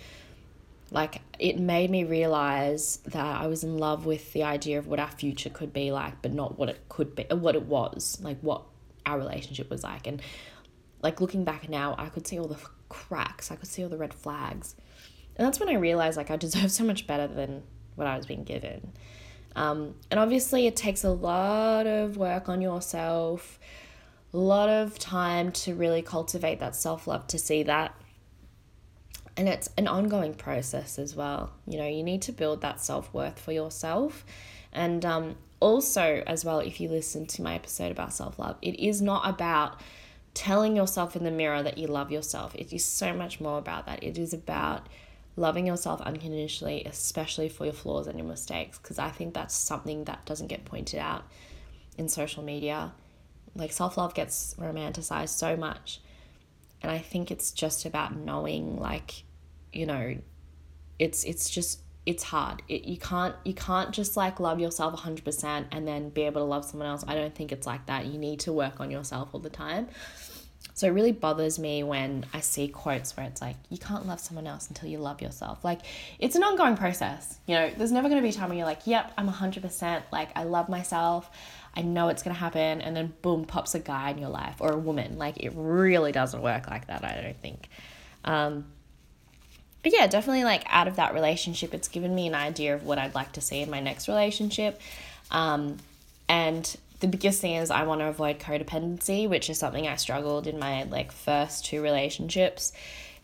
like 0.90 1.20
it 1.38 1.58
made 1.58 1.90
me 1.90 2.04
realize 2.04 2.98
that 3.06 3.40
I 3.40 3.46
was 3.46 3.62
in 3.62 3.78
love 3.78 4.06
with 4.06 4.32
the 4.32 4.42
idea 4.42 4.78
of 4.78 4.86
what 4.86 4.98
our 4.98 5.10
future 5.10 5.50
could 5.50 5.72
be 5.72 5.92
like, 5.92 6.20
but 6.22 6.32
not 6.32 6.58
what 6.58 6.68
it 6.68 6.88
could 6.88 7.14
be, 7.14 7.24
what 7.30 7.54
it 7.54 7.62
was, 7.62 8.18
like 8.22 8.38
what 8.40 8.62
our 9.06 9.18
relationship 9.18 9.70
was 9.70 9.84
like. 9.84 10.06
And 10.06 10.20
like 11.02 11.20
looking 11.20 11.44
back 11.44 11.68
now, 11.68 11.94
I 11.96 12.08
could 12.08 12.26
see 12.26 12.38
all 12.38 12.48
the 12.48 12.58
cracks, 12.88 13.50
I 13.50 13.56
could 13.56 13.68
see 13.68 13.82
all 13.82 13.88
the 13.88 13.96
red 13.96 14.12
flags. 14.12 14.74
And 15.36 15.46
that's 15.46 15.60
when 15.60 15.68
I 15.68 15.74
realized 15.74 16.16
like 16.16 16.30
I 16.30 16.36
deserve 16.36 16.70
so 16.72 16.84
much 16.84 17.06
better 17.06 17.26
than 17.26 17.62
what 17.94 18.06
I 18.06 18.16
was 18.16 18.26
being 18.26 18.44
given. 18.44 18.92
Um, 19.56 19.94
and 20.10 20.20
obviously, 20.20 20.66
it 20.66 20.76
takes 20.76 21.02
a 21.04 21.10
lot 21.10 21.86
of 21.86 22.16
work 22.16 22.48
on 22.48 22.60
yourself, 22.60 23.58
a 24.32 24.38
lot 24.38 24.68
of 24.68 24.98
time 24.98 25.50
to 25.52 25.74
really 25.74 26.02
cultivate 26.02 26.60
that 26.60 26.76
self 26.76 27.06
love, 27.06 27.26
to 27.28 27.38
see 27.38 27.64
that. 27.64 27.94
And 29.36 29.48
it's 29.48 29.70
an 29.76 29.88
ongoing 29.88 30.34
process 30.34 30.98
as 30.98 31.14
well. 31.14 31.52
You 31.66 31.78
know, 31.78 31.86
you 31.86 32.02
need 32.02 32.22
to 32.22 32.32
build 32.32 32.60
that 32.62 32.80
self 32.80 33.12
worth 33.14 33.38
for 33.38 33.52
yourself. 33.52 34.24
And 34.72 35.04
um, 35.04 35.36
also, 35.60 36.22
as 36.26 36.44
well, 36.44 36.60
if 36.60 36.80
you 36.80 36.88
listen 36.88 37.26
to 37.26 37.42
my 37.42 37.54
episode 37.54 37.92
about 37.92 38.12
self 38.12 38.38
love, 38.38 38.56
it 38.62 38.78
is 38.78 39.00
not 39.00 39.28
about 39.28 39.80
telling 40.34 40.76
yourself 40.76 41.16
in 41.16 41.24
the 41.24 41.30
mirror 41.30 41.62
that 41.62 41.78
you 41.78 41.86
love 41.86 42.10
yourself. 42.10 42.54
It 42.54 42.72
is 42.72 42.84
so 42.84 43.12
much 43.12 43.40
more 43.40 43.58
about 43.58 43.86
that. 43.86 44.02
It 44.02 44.18
is 44.18 44.32
about 44.32 44.86
loving 45.36 45.66
yourself 45.66 46.00
unconditionally, 46.02 46.84
especially 46.84 47.48
for 47.48 47.64
your 47.64 47.72
flaws 47.72 48.06
and 48.06 48.18
your 48.18 48.28
mistakes, 48.28 48.78
because 48.78 48.98
I 48.98 49.10
think 49.10 49.34
that's 49.34 49.54
something 49.54 50.04
that 50.04 50.24
doesn't 50.26 50.48
get 50.48 50.64
pointed 50.64 51.00
out 51.00 51.24
in 51.98 52.08
social 52.08 52.42
media. 52.42 52.92
Like 53.54 53.72
self 53.72 53.96
love 53.96 54.14
gets 54.14 54.54
romanticized 54.54 55.30
so 55.30 55.56
much. 55.56 56.00
And 56.82 56.90
I 56.90 56.98
think 56.98 57.30
it's 57.30 57.50
just 57.52 57.84
about 57.84 58.16
knowing, 58.16 58.78
like, 58.78 59.24
you 59.72 59.86
know, 59.86 60.16
it's 60.98 61.24
it's 61.24 61.50
just 61.50 61.80
it's 62.06 62.22
hard. 62.22 62.62
It, 62.68 62.84
you 62.84 62.96
can't 62.96 63.34
you 63.44 63.54
can't 63.54 63.92
just 63.92 64.16
like 64.16 64.40
love 64.40 64.60
yourself 64.60 64.98
100% 64.98 65.66
and 65.70 65.86
then 65.86 66.08
be 66.10 66.22
able 66.22 66.40
to 66.40 66.46
love 66.46 66.64
someone 66.64 66.88
else. 66.88 67.04
I 67.06 67.14
don't 67.14 67.34
think 67.34 67.52
it's 67.52 67.66
like 67.66 67.86
that. 67.86 68.06
You 68.06 68.18
need 68.18 68.40
to 68.40 68.52
work 68.52 68.80
on 68.80 68.90
yourself 68.90 69.30
all 69.32 69.40
the 69.40 69.50
time. 69.50 69.88
So 70.74 70.86
it 70.86 70.90
really 70.90 71.12
bothers 71.12 71.58
me 71.58 71.82
when 71.82 72.24
I 72.32 72.40
see 72.40 72.68
quotes 72.68 73.16
where 73.16 73.26
it's 73.26 73.42
like, 73.42 73.56
you 73.68 73.76
can't 73.76 74.06
love 74.06 74.18
someone 74.18 74.46
else 74.46 74.68
until 74.68 74.88
you 74.88 74.96
love 74.98 75.20
yourself. 75.20 75.62
Like, 75.62 75.80
it's 76.18 76.36
an 76.36 76.42
ongoing 76.42 76.76
process. 76.76 77.38
You 77.46 77.56
know, 77.56 77.70
there's 77.76 77.92
never 77.92 78.08
going 78.08 78.20
to 78.20 78.22
be 78.22 78.30
a 78.30 78.32
time 78.32 78.48
when 78.48 78.56
you're 78.56 78.66
like, 78.66 78.86
yep, 78.86 79.12
I'm 79.18 79.28
100%, 79.28 80.02
like, 80.10 80.30
I 80.36 80.44
love 80.44 80.70
myself. 80.70 81.30
I 81.76 81.82
know 81.82 82.08
it's 82.08 82.22
going 82.22 82.34
to 82.34 82.40
happen. 82.40 82.80
And 82.80 82.96
then 82.96 83.12
boom, 83.22 83.44
pops 83.44 83.74
a 83.74 83.80
guy 83.80 84.10
in 84.10 84.18
your 84.18 84.30
life 84.30 84.56
or 84.60 84.72
a 84.72 84.78
woman. 84.78 85.18
Like, 85.18 85.38
it 85.38 85.52
really 85.54 86.12
doesn't 86.12 86.42
work 86.42 86.68
like 86.68 86.86
that, 86.88 87.04
I 87.04 87.20
don't 87.20 87.40
think. 87.40 87.68
Um, 88.24 88.64
but 89.82 89.92
yeah, 89.92 90.06
definitely 90.06 90.44
like 90.44 90.64
out 90.68 90.88
of 90.88 90.96
that 90.96 91.14
relationship, 91.14 91.72
it's 91.72 91.88
given 91.88 92.14
me 92.14 92.26
an 92.26 92.34
idea 92.34 92.74
of 92.74 92.84
what 92.84 92.98
I'd 92.98 93.14
like 93.14 93.32
to 93.32 93.40
see 93.40 93.60
in 93.60 93.70
my 93.70 93.80
next 93.80 94.08
relationship. 94.08 94.80
Um, 95.30 95.78
and 96.28 96.76
the 97.00 97.08
biggest 97.08 97.40
thing 97.40 97.54
is 97.54 97.70
I 97.70 97.84
want 97.84 98.00
to 98.00 98.06
avoid 98.06 98.38
codependency, 98.38 99.28
which 99.28 99.48
is 99.48 99.58
something 99.58 99.88
I 99.88 99.96
struggled 99.96 100.46
in 100.46 100.58
my 100.58 100.84
like 100.84 101.12
first 101.12 101.64
two 101.64 101.82
relationships. 101.82 102.72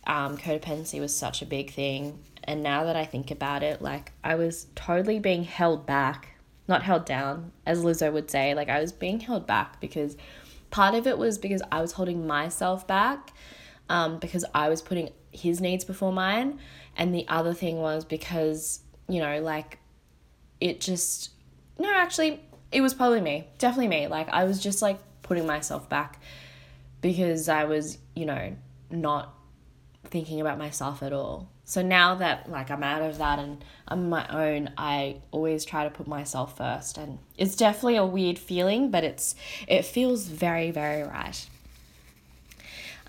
Um, 0.07 0.39
codependency 0.39 1.01
was 1.01 1.15
such 1.15 1.43
a 1.43 1.47
big 1.47 1.73
thing, 1.73 2.19
and 2.45 2.63
now 2.63 2.85
that 2.85 2.97
I 2.97 3.05
think 3.05 3.31
about 3.31 3.63
it, 3.63 3.83
like 3.83 4.13
I 4.25 4.37
was 4.37 4.67
totally 4.75 5.19
being 5.19 5.45
held 5.45 5.85
back, 5.85 6.36
not 6.69 6.83
held 6.83 7.05
down, 7.05 7.53
as 7.65 7.83
Lizzo 7.83 8.13
would 8.13 8.31
say. 8.31 8.55
Like 8.55 8.69
I 8.69 8.81
was 8.81 8.93
being 8.93 9.21
held 9.21 9.47
back 9.47 9.81
because 9.81 10.17
part 10.71 10.95
of 10.95 11.07
it 11.07 11.19
was 11.19 11.39
because 11.39 11.63
I 11.71 11.81
was 11.81 11.93
holding 11.93 12.27
myself 12.27 12.87
back, 12.87 13.33
um, 13.89 14.19
because 14.19 14.45
I 14.55 14.69
was 14.69 14.83
putting 14.83 15.11
his 15.31 15.61
needs 15.61 15.85
before 15.85 16.13
mine, 16.13 16.59
and 16.97 17.15
the 17.15 17.27
other 17.29 17.55
thing 17.55 17.79
was 17.79 18.05
because 18.05 18.81
you 19.09 19.21
know 19.21 19.41
like 19.41 19.79
it 20.61 20.81
just 20.81 21.31
no 21.79 21.93
actually 21.95 22.41
it 22.73 22.81
was 22.81 22.95
probably 22.95 23.21
me, 23.21 23.47
definitely 23.59 23.89
me. 23.89 24.07
Like 24.09 24.29
I 24.29 24.45
was 24.45 24.63
just 24.63 24.83
like 24.83 24.99
putting 25.23 25.47
myself 25.47 25.89
back 25.89 26.21
because 27.01 27.49
I 27.49 27.65
was, 27.65 27.99
you 28.15 28.27
know, 28.27 28.57
not 28.91 29.35
thinking 30.05 30.41
about 30.41 30.59
myself 30.59 31.03
at 31.03 31.13
all. 31.13 31.49
So 31.69 31.83
now 31.83 32.15
that 32.15 32.49
like 32.49 32.71
I'm 32.71 32.85
out 32.85 33.03
of 33.03 33.19
that 33.19 33.41
and 33.41 33.63
I'm 33.89 34.09
my 34.09 34.25
own, 34.29 34.71
I 34.79 35.17
always 35.33 35.65
try 35.65 35.83
to 35.83 35.91
put 35.91 36.07
myself 36.07 36.57
first 36.57 36.97
and 36.97 37.19
it's 37.37 37.57
definitely 37.57 37.97
a 37.97 38.07
weird 38.07 38.39
feeling, 38.39 38.93
but 38.93 39.03
it's 39.03 39.35
it 39.67 39.85
feels 39.85 40.29
very 40.29 40.71
very 40.71 41.03
right. 41.03 41.47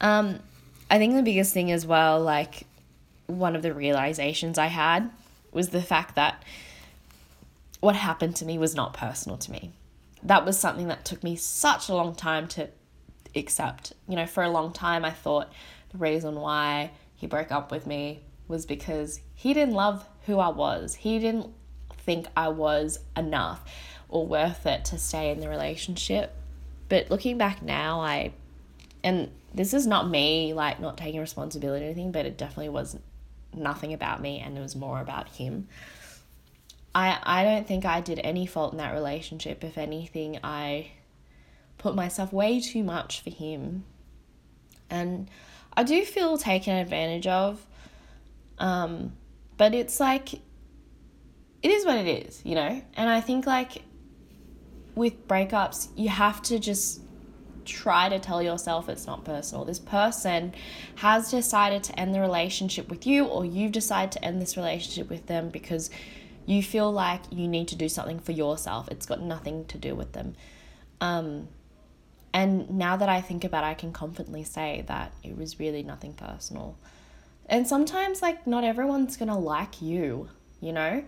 Um 0.02 0.40
I 0.90 0.98
think 0.98 1.14
the 1.14 1.22
biggest 1.22 1.54
thing 1.54 1.72
as 1.72 1.86
well 1.86 2.20
like 2.20 2.64
one 3.28 3.56
of 3.56 3.62
the 3.62 3.74
realizations 3.74 4.58
I 4.58 4.68
had 4.68 5.12
was 5.52 5.70
the 5.70 5.82
fact 5.82 6.16
that 6.16 6.42
what 7.80 7.96
happened 7.96 8.36
to 8.38 8.46
me 8.46 8.58
was 8.58 8.74
not 8.74 8.94
personal 8.94 9.38
to 9.38 9.52
me. 9.52 9.72
That 10.24 10.46
was 10.46 10.58
something 10.58 10.88
that 10.88 11.06
took 11.06 11.24
me 11.24 11.36
such 11.36 11.90
a 11.90 11.94
long 11.94 12.16
time 12.16 12.48
to 12.50 12.70
accept. 13.36 13.94
You 14.08 14.16
know, 14.16 14.26
for 14.26 14.42
a 14.42 14.50
long 14.50 14.74
time, 14.74 15.06
I 15.06 15.12
thought 15.12 15.54
the 15.92 16.00
reason 16.00 16.36
why 16.36 16.90
he 17.16 17.28
broke 17.28 17.52
up 17.52 17.72
with 17.72 17.86
me 17.86 18.22
was 18.48 18.66
because 18.66 19.22
he 19.34 19.54
didn't 19.54 19.74
love 19.74 20.08
who 20.26 20.40
I 20.40 20.50
was. 20.50 20.96
He 20.96 21.20
didn't 21.20 21.54
think 21.92 22.28
I 22.36 22.50
was 22.50 23.00
enough 23.16 23.64
or 24.10 24.26
worth 24.26 24.66
it 24.66 24.86
to 24.86 24.98
stay 24.98 25.32
in 25.32 25.40
the 25.40 25.50
relationship. 25.50 26.34
But 26.90 27.12
looking 27.12 27.38
back 27.38 27.62
now, 27.62 28.00
I, 28.00 28.32
and 29.04 29.30
this 29.54 29.74
is 29.74 29.86
not 29.86 30.10
me 30.10 30.54
like 30.54 30.80
not 30.80 30.98
taking 30.98 31.20
responsibility 31.20 31.84
or 31.84 31.88
anything, 31.88 32.12
but 32.12 32.26
it 32.26 32.38
definitely 32.38 32.70
was 32.70 32.98
nothing 33.54 33.94
about 33.94 34.22
me 34.22 34.40
and 34.40 34.58
it 34.58 34.62
was 34.62 34.76
more 34.76 35.02
about 35.02 35.30
him. 35.30 35.68
I 36.96 37.20
I 37.24 37.44
don't 37.44 37.68
think 37.68 37.86
I 37.86 38.02
did 38.02 38.20
any 38.24 38.46
fault 38.46 38.72
in 38.72 38.78
that 38.78 38.94
relationship. 38.94 39.64
If 39.64 39.78
anything, 39.78 40.40
I 40.44 40.92
put 41.78 41.96
myself 41.96 42.34
way 42.34 42.60
too 42.60 42.84
much 42.84 43.22
for 43.22 43.30
him. 43.30 43.84
And 44.90 45.30
I 45.74 45.84
do 45.84 46.04
feel 46.06 46.38
taken 46.38 46.76
advantage 46.76 47.28
of. 47.28 47.66
Um, 48.60 49.14
but 49.58 49.74
it's 49.74 50.00
like 50.00 50.36
it 51.64 51.72
is 51.72 51.86
what 51.86 51.98
it 51.98 52.08
is, 52.28 52.42
you 52.46 52.56
know? 52.56 52.82
And 52.96 53.10
I 53.10 53.22
think 53.22 53.46
like 53.46 53.84
with 54.96 55.28
breakups, 55.28 55.90
you 55.96 56.10
have 56.10 56.42
to 56.44 56.60
just 56.60 57.02
try 57.66 58.08
to 58.10 58.20
tell 58.20 58.42
yourself 58.42 58.88
it's 58.90 59.06
not 59.06 59.26
personal. 59.26 59.66
This 59.66 59.80
person 59.80 60.54
has 60.96 61.30
decided 61.30 61.84
to 61.84 62.00
end 62.00 62.16
the 62.16 62.22
relationship 62.22 62.90
with 62.90 63.06
you, 63.06 63.26
or 63.26 63.46
you've 63.46 63.74
decided 63.74 64.12
to 64.14 64.26
end 64.26 64.42
this 64.42 64.56
relationship 64.56 65.10
with 65.10 65.28
them 65.28 65.50
because 65.50 65.90
you 66.46 66.64
feel 66.64 66.92
like 66.92 67.22
you 67.30 67.48
need 67.48 67.68
to 67.68 67.76
do 67.76 67.90
something 67.90 68.20
for 68.20 68.32
yourself. 68.32 68.88
It's 68.90 69.06
got 69.06 69.22
nothing 69.22 69.66
to 69.66 69.78
do 69.78 69.96
with 69.96 70.14
them. 70.14 70.36
Um, 71.02 71.50
and 72.34 72.70
now 72.70 72.98
that 72.98 73.10
I 73.10 73.20
think 73.20 73.44
about 73.44 73.64
it, 73.64 73.68
I 73.68 73.74
can 73.74 73.92
confidently 73.92 74.44
say 74.44 74.84
that 74.88 75.12
it 75.24 75.38
was 75.38 75.60
really 75.60 75.84
nothing 75.84 76.14
personal. 76.14 76.78
And 77.50 77.68
sometimes, 77.68 78.22
like, 78.22 78.46
not 78.46 78.64
everyone's 78.64 79.18
gonna 79.18 79.40
like 79.40 79.82
you, 79.82 80.30
you 80.60 80.74
know? 80.74 81.04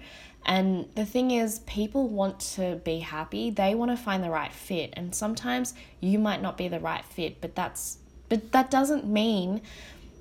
And 0.45 0.88
the 0.95 1.06
thing 1.06 1.32
is, 1.32 1.60
people 1.60 2.08
want 2.08 2.39
to 2.56 2.82
be 2.86 2.99
happy, 2.99 3.49
they 3.49 3.75
want 3.75 3.91
to 3.91 3.97
find 3.97 4.23
the 4.23 4.30
right 4.30 4.52
fit. 4.52 4.93
And 4.93 5.13
sometimes 5.13 5.73
you 5.99 6.17
might 6.17 6.41
not 6.41 6.58
be 6.58 6.67
the 6.67 6.80
right 6.80 7.04
fit, 7.06 7.41
but 7.41 7.56
that's 7.56 7.97
but 8.30 8.52
that 8.52 8.69
doesn't 8.69 9.08
mean 9.08 9.62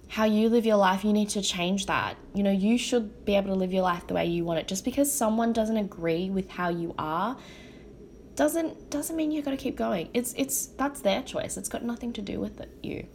how 0.09 0.25
you 0.25 0.49
live 0.49 0.65
your 0.65 0.77
life, 0.77 1.05
you 1.05 1.13
need 1.13 1.29
to 1.29 1.43
change 1.43 1.85
that. 1.87 2.17
You 2.35 2.43
know, 2.43 2.51
you 2.51 2.79
should 2.79 3.27
be 3.27 3.37
able 3.37 3.49
to 3.49 3.55
live 3.55 3.73
your 3.73 3.83
life 3.83 4.07
the 4.07 4.15
way 4.15 4.25
you 4.25 4.45
want 4.45 4.59
it. 4.59 4.67
Just 4.67 4.85
because 4.85 5.13
someone 5.13 5.53
doesn't 5.53 5.77
agree 5.77 6.31
with 6.31 6.51
how 6.51 6.71
you 6.71 6.95
are 6.99 7.37
doesn't 8.35 8.89
doesn't 8.89 9.17
mean 9.17 9.31
you've 9.31 9.45
got 9.45 9.51
to 9.51 9.57
keep 9.57 9.77
going. 9.77 10.09
It's 10.15 10.35
it's 10.37 10.67
that's 10.67 11.01
their 11.01 11.23
choice. 11.23 11.57
It's 11.57 11.69
got 11.69 11.85
nothing 11.85 12.13
to 12.15 12.23
do 12.23 12.41
with 12.41 12.61
it, 12.61 12.71
you. 12.83 13.07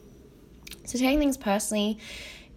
So 0.86 1.00
taking 1.00 1.20
things 1.20 1.38
personally 1.38 2.00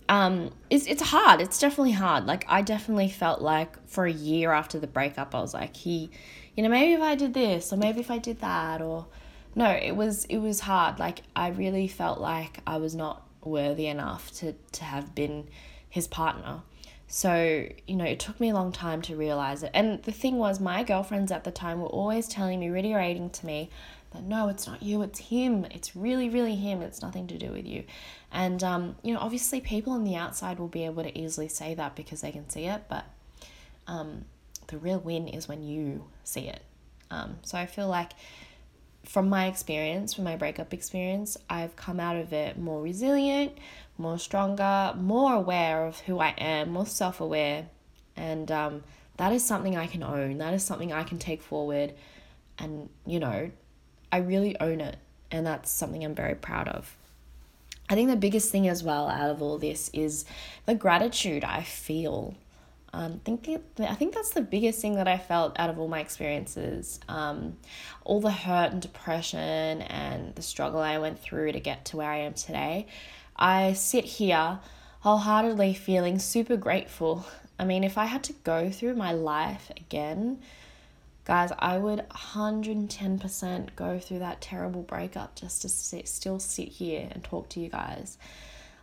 um 0.08 0.52
it's 0.70 0.86
it's 0.86 1.02
hard. 1.02 1.40
It's 1.40 1.58
definitely 1.58 1.92
hard. 1.92 2.26
Like 2.26 2.44
I 2.48 2.62
definitely 2.62 3.08
felt 3.08 3.40
like 3.40 3.88
for 3.88 4.06
a 4.06 4.12
year 4.12 4.52
after 4.52 4.78
the 4.78 4.86
breakup 4.86 5.34
I 5.34 5.40
was 5.40 5.54
like 5.54 5.76
he 5.76 6.10
you 6.54 6.62
know 6.62 6.68
maybe 6.68 6.92
if 6.94 7.00
I 7.00 7.14
did 7.14 7.34
this 7.34 7.72
or 7.72 7.76
maybe 7.76 8.00
if 8.00 8.10
I 8.10 8.18
did 8.18 8.40
that 8.40 8.80
or 8.82 9.06
no, 9.54 9.70
it 9.70 9.96
was 9.96 10.24
it 10.26 10.38
was 10.38 10.60
hard. 10.60 10.98
Like 10.98 11.22
I 11.34 11.48
really 11.48 11.88
felt 11.88 12.20
like 12.20 12.60
I 12.66 12.76
was 12.76 12.94
not 12.94 13.26
worthy 13.42 13.86
enough 13.86 14.30
to 14.32 14.52
to 14.72 14.84
have 14.84 15.14
been 15.14 15.48
his 15.88 16.06
partner. 16.06 16.62
So, 17.08 17.68
you 17.86 17.96
know, 17.96 18.04
it 18.04 18.18
took 18.18 18.40
me 18.40 18.50
a 18.50 18.54
long 18.54 18.72
time 18.72 19.00
to 19.02 19.16
realize 19.16 19.62
it. 19.62 19.70
And 19.72 20.02
the 20.02 20.12
thing 20.12 20.38
was, 20.38 20.58
my 20.58 20.82
girlfriends 20.82 21.30
at 21.30 21.44
the 21.44 21.52
time 21.52 21.80
were 21.80 21.86
always 21.86 22.26
telling 22.26 22.58
me, 22.58 22.68
reiterating 22.68 23.30
to 23.30 23.46
me, 23.46 23.70
that 24.10 24.24
no, 24.24 24.48
it's 24.48 24.66
not 24.66 24.82
you, 24.82 25.02
it's 25.02 25.20
him. 25.20 25.64
It's 25.70 25.94
really, 25.94 26.28
really 26.28 26.56
him. 26.56 26.82
It's 26.82 27.02
nothing 27.02 27.28
to 27.28 27.38
do 27.38 27.52
with 27.52 27.64
you. 27.64 27.84
And, 28.36 28.62
um, 28.62 28.96
you 29.02 29.14
know, 29.14 29.20
obviously 29.20 29.62
people 29.62 29.94
on 29.94 30.04
the 30.04 30.14
outside 30.14 30.58
will 30.58 30.68
be 30.68 30.84
able 30.84 31.02
to 31.02 31.18
easily 31.18 31.48
say 31.48 31.72
that 31.72 31.96
because 31.96 32.20
they 32.20 32.30
can 32.30 32.50
see 32.50 32.66
it, 32.66 32.82
but 32.86 33.06
um, 33.86 34.26
the 34.66 34.76
real 34.76 34.98
win 34.98 35.26
is 35.26 35.48
when 35.48 35.62
you 35.62 36.04
see 36.22 36.42
it. 36.42 36.60
Um, 37.10 37.38
so 37.40 37.56
I 37.56 37.64
feel 37.64 37.88
like 37.88 38.12
from 39.06 39.30
my 39.30 39.46
experience, 39.46 40.12
from 40.12 40.24
my 40.24 40.36
breakup 40.36 40.74
experience, 40.74 41.38
I've 41.48 41.76
come 41.76 41.98
out 41.98 42.16
of 42.16 42.34
it 42.34 42.58
more 42.58 42.82
resilient, 42.82 43.56
more 43.96 44.18
stronger, 44.18 44.92
more 44.98 45.32
aware 45.32 45.86
of 45.86 46.00
who 46.00 46.18
I 46.18 46.34
am, 46.36 46.72
more 46.72 46.84
self 46.84 47.22
aware. 47.22 47.68
And 48.16 48.52
um, 48.52 48.82
that 49.16 49.32
is 49.32 49.46
something 49.46 49.78
I 49.78 49.86
can 49.86 50.02
own. 50.02 50.36
That 50.38 50.52
is 50.52 50.62
something 50.62 50.92
I 50.92 51.04
can 51.04 51.18
take 51.18 51.40
forward. 51.40 51.94
And, 52.58 52.90
you 53.06 53.18
know, 53.18 53.50
I 54.12 54.18
really 54.18 54.60
own 54.60 54.82
it. 54.82 54.96
And 55.30 55.46
that's 55.46 55.70
something 55.70 56.04
I'm 56.04 56.14
very 56.14 56.34
proud 56.34 56.68
of. 56.68 56.94
I 57.88 57.94
think 57.94 58.10
the 58.10 58.16
biggest 58.16 58.50
thing 58.50 58.68
as 58.68 58.82
well 58.82 59.08
out 59.08 59.30
of 59.30 59.42
all 59.42 59.58
this 59.58 59.90
is 59.92 60.24
the 60.66 60.74
gratitude 60.74 61.44
I 61.44 61.62
feel. 61.62 62.34
Um, 62.92 63.20
think 63.24 63.44
the, 63.44 63.90
I 63.90 63.94
think 63.94 64.14
that's 64.14 64.30
the 64.30 64.40
biggest 64.40 64.80
thing 64.80 64.94
that 64.94 65.06
I 65.06 65.18
felt 65.18 65.58
out 65.58 65.70
of 65.70 65.78
all 65.78 65.86
my 65.86 66.00
experiences. 66.00 66.98
Um, 67.08 67.58
all 68.04 68.20
the 68.20 68.30
hurt 68.30 68.72
and 68.72 68.80
depression 68.80 69.82
and 69.82 70.34
the 70.34 70.42
struggle 70.42 70.80
I 70.80 70.98
went 70.98 71.18
through 71.18 71.52
to 71.52 71.60
get 71.60 71.84
to 71.86 71.98
where 71.98 72.10
I 72.10 72.18
am 72.18 72.34
today. 72.34 72.86
I 73.36 73.74
sit 73.74 74.04
here 74.04 74.60
wholeheartedly 75.00 75.74
feeling 75.74 76.18
super 76.18 76.56
grateful. 76.56 77.26
I 77.58 77.64
mean, 77.64 77.84
if 77.84 77.98
I 77.98 78.06
had 78.06 78.24
to 78.24 78.32
go 78.32 78.70
through 78.70 78.94
my 78.94 79.12
life 79.12 79.70
again, 79.76 80.40
guys, 81.26 81.50
I 81.58 81.76
would 81.76 82.08
110% 82.08 83.76
go 83.76 83.98
through 83.98 84.20
that 84.20 84.40
terrible 84.40 84.82
breakup 84.82 85.34
just 85.34 85.60
to 85.62 85.68
sit, 85.68 86.08
still 86.08 86.38
sit 86.38 86.68
here 86.68 87.08
and 87.10 87.22
talk 87.22 87.48
to 87.50 87.60
you 87.60 87.68
guys. 87.68 88.16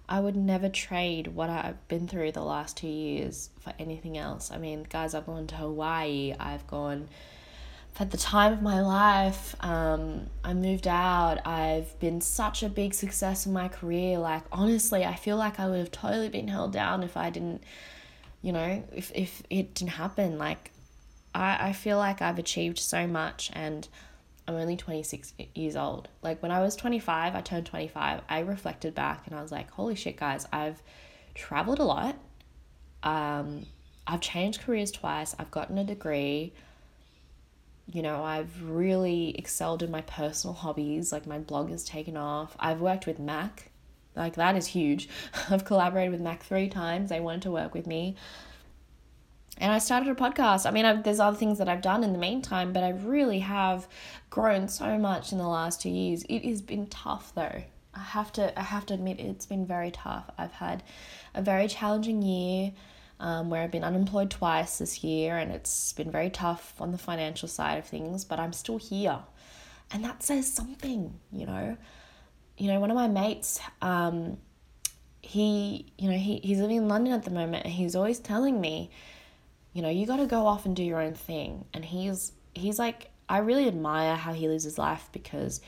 I 0.10 0.20
would 0.20 0.36
never 0.36 0.68
trade 0.68 1.28
what 1.28 1.50
I've 1.50 1.88
been 1.88 2.08
through 2.08 2.34
the 2.34 2.44
last 2.44 2.76
two 2.76 2.88
years 2.88 3.50
for 3.62 3.74
anything 3.80 4.18
else. 4.18 4.52
I 4.52 4.58
mean, 4.58 4.86
guys, 4.90 5.16
I've 5.16 5.26
gone 5.26 5.48
to 5.48 5.56
Hawaii, 5.56 6.36
I've 6.38 6.68
gone 6.68 7.08
at 8.00 8.12
the 8.12 8.18
time 8.18 8.52
of 8.52 8.62
my 8.62 8.82
life, 8.82 9.56
um, 9.64 10.28
I 10.44 10.54
moved 10.54 10.88
out. 10.88 11.46
I've 11.48 11.98
been 12.00 12.22
such 12.22 12.64
a 12.64 12.70
big 12.70 12.94
success 12.94 13.46
in 13.46 13.54
my 13.54 13.70
career. 13.70 14.18
Like, 14.18 14.44
honestly, 14.52 15.06
I 15.06 15.16
feel 15.16 15.38
like 15.38 15.60
I 15.60 15.70
would 15.70 15.80
have 15.80 15.92
totally 15.92 16.30
been 16.30 16.48
held 16.48 16.74
down 16.74 17.04
if 17.04 17.16
I 17.16 17.30
didn't, 17.30 17.64
you 18.42 18.52
know, 18.52 18.84
if, 18.94 19.12
if 19.16 19.44
it 19.50 19.76
didn't 19.76 19.92
happen. 19.92 20.38
Like, 20.38 20.72
I, 21.34 21.70
I 21.70 21.74
feel 21.74 21.98
like 21.98 22.22
I've 22.22 22.40
achieved 22.40 22.80
so 22.80 23.08
much 23.08 23.52
and 23.54 23.88
I'm 24.48 24.56
only 24.56 24.76
26 24.76 25.34
years 25.56 25.76
old. 25.76 26.10
Like, 26.22 26.42
when 26.42 26.52
I 26.52 26.62
was 26.62 26.76
25, 26.76 27.36
I 27.36 27.42
turned 27.42 27.66
25, 27.66 28.22
I 28.28 28.40
reflected 28.40 28.94
back 28.94 29.26
and 29.28 29.36
I 29.36 29.42
was 29.42 29.52
like, 29.52 29.72
holy 29.72 29.96
shit, 29.96 30.18
guys, 30.18 30.48
I've 30.52 30.82
traveled 31.34 31.80
a 31.80 31.84
lot. 31.84 32.18
Um, 33.04 33.66
I've 34.06 34.22
changed 34.22 34.62
careers 34.62 34.92
twice. 34.92 35.36
I've 35.40 35.52
gotten 35.52 35.78
a 35.78 35.84
degree 35.84 36.54
you 37.92 38.02
know, 38.02 38.24
I've 38.24 38.64
really 38.64 39.36
excelled 39.38 39.84
in 39.84 39.92
my 39.92 40.02
personal 40.02 40.54
hobbies. 40.54 41.12
Like 41.12 41.28
my 41.28 41.40
blog 41.40 41.70
has 41.70 41.84
taken 41.84 42.16
off. 42.16 42.56
I've 42.60 42.80
worked 42.80 43.06
with 43.06 43.20
Mac. 43.20 43.72
Like 44.16 44.36
that 44.36 44.56
is 44.56 44.68
huge. 44.68 45.10
I've 45.50 45.66
collaborated 45.66 46.12
with 46.12 46.22
Mac 46.22 46.44
three 46.44 46.70
times. 46.70 47.10
They 47.10 47.20
wanted 47.20 47.42
to 47.44 47.52
work 47.52 47.74
with 47.74 47.88
me. 47.88 48.16
And 49.60 49.72
I 49.72 49.80
started 49.80 50.10
a 50.10 50.16
podcast. 50.16 50.66
I 50.66 50.72
mean, 50.72 50.86
I've, 50.86 51.04
there's 51.04 51.20
other 51.20 51.38
things 51.38 51.60
that 51.60 51.70
I've 51.70 51.82
done 51.82 52.04
in 52.04 52.12
the 52.12 52.20
meantime, 52.20 52.74
but 52.74 52.84
I 52.84 52.90
really 52.90 53.40
have 53.40 53.88
grown 54.30 54.68
so 54.68 54.98
much 54.98 55.32
in 55.32 55.38
the 55.38 55.48
last 55.48 55.82
two 55.82 55.90
years. 55.90 56.24
It 56.28 56.44
has 56.46 56.62
been 56.62 56.88
tough 56.88 57.34
though. 57.36 57.64
I 57.94 58.00
have 58.00 58.32
to 58.34 58.60
I 58.60 58.64
have 58.64 58.88
to 58.88 58.96
admit 58.96 59.20
it's 59.20 59.46
been 59.46 59.66
very 59.66 59.92
tough. 59.92 60.30
I've 60.38 60.54
had 60.54 60.82
a 61.36 61.42
very 61.42 61.68
challenging 61.68 62.24
year 62.24 62.72
um, 63.20 63.50
where 63.50 63.62
I've 63.62 63.72
been 63.72 63.84
unemployed 63.84 64.32
twice 64.32 64.80
this 64.80 65.04
year 65.04 65.38
and 65.38 65.52
it's 65.52 65.94
been 65.94 66.12
very 66.12 66.32
tough 66.32 66.74
on 66.82 66.92
the 66.92 66.98
financial 66.98 67.48
side 67.48 67.78
of 67.78 67.86
things, 67.86 68.26
but 68.26 68.40
I'm 68.40 68.54
still 68.54 68.78
here. 68.78 69.20
And 69.92 70.04
that 70.04 70.24
says 70.24 70.52
something, 70.52 71.14
you 71.32 71.46
know. 71.46 71.78
You 72.58 72.68
know, 72.68 72.80
one 72.80 72.92
of 72.92 72.96
my 72.96 73.08
mates, 73.08 73.60
um, 73.82 74.38
he, 75.22 75.92
you 75.98 76.10
know, 76.10 76.18
he, 76.18 76.40
he's 76.44 76.60
living 76.60 76.78
in 76.78 76.88
London 76.88 77.14
at 77.14 77.24
the 77.24 77.32
moment 77.32 77.66
and 77.66 77.74
he's 77.74 77.96
always 77.96 78.20
telling 78.20 78.60
me, 78.60 78.92
you 79.74 79.82
know, 79.82 79.90
you 79.90 80.06
got 80.06 80.18
to 80.18 80.26
go 80.26 80.46
off 80.46 80.66
and 80.66 80.76
do 80.76 80.84
your 80.84 81.02
own 81.02 81.14
thing. 81.14 81.66
And 81.74 81.84
he's, 81.84 82.32
he's 82.54 82.80
like, 82.80 83.10
I 83.28 83.40
really 83.40 83.68
admire 83.68 84.16
how 84.16 84.34
he 84.34 84.48
lives 84.48 84.64
his 84.64 84.78
life 84.78 85.10
because 85.12 85.62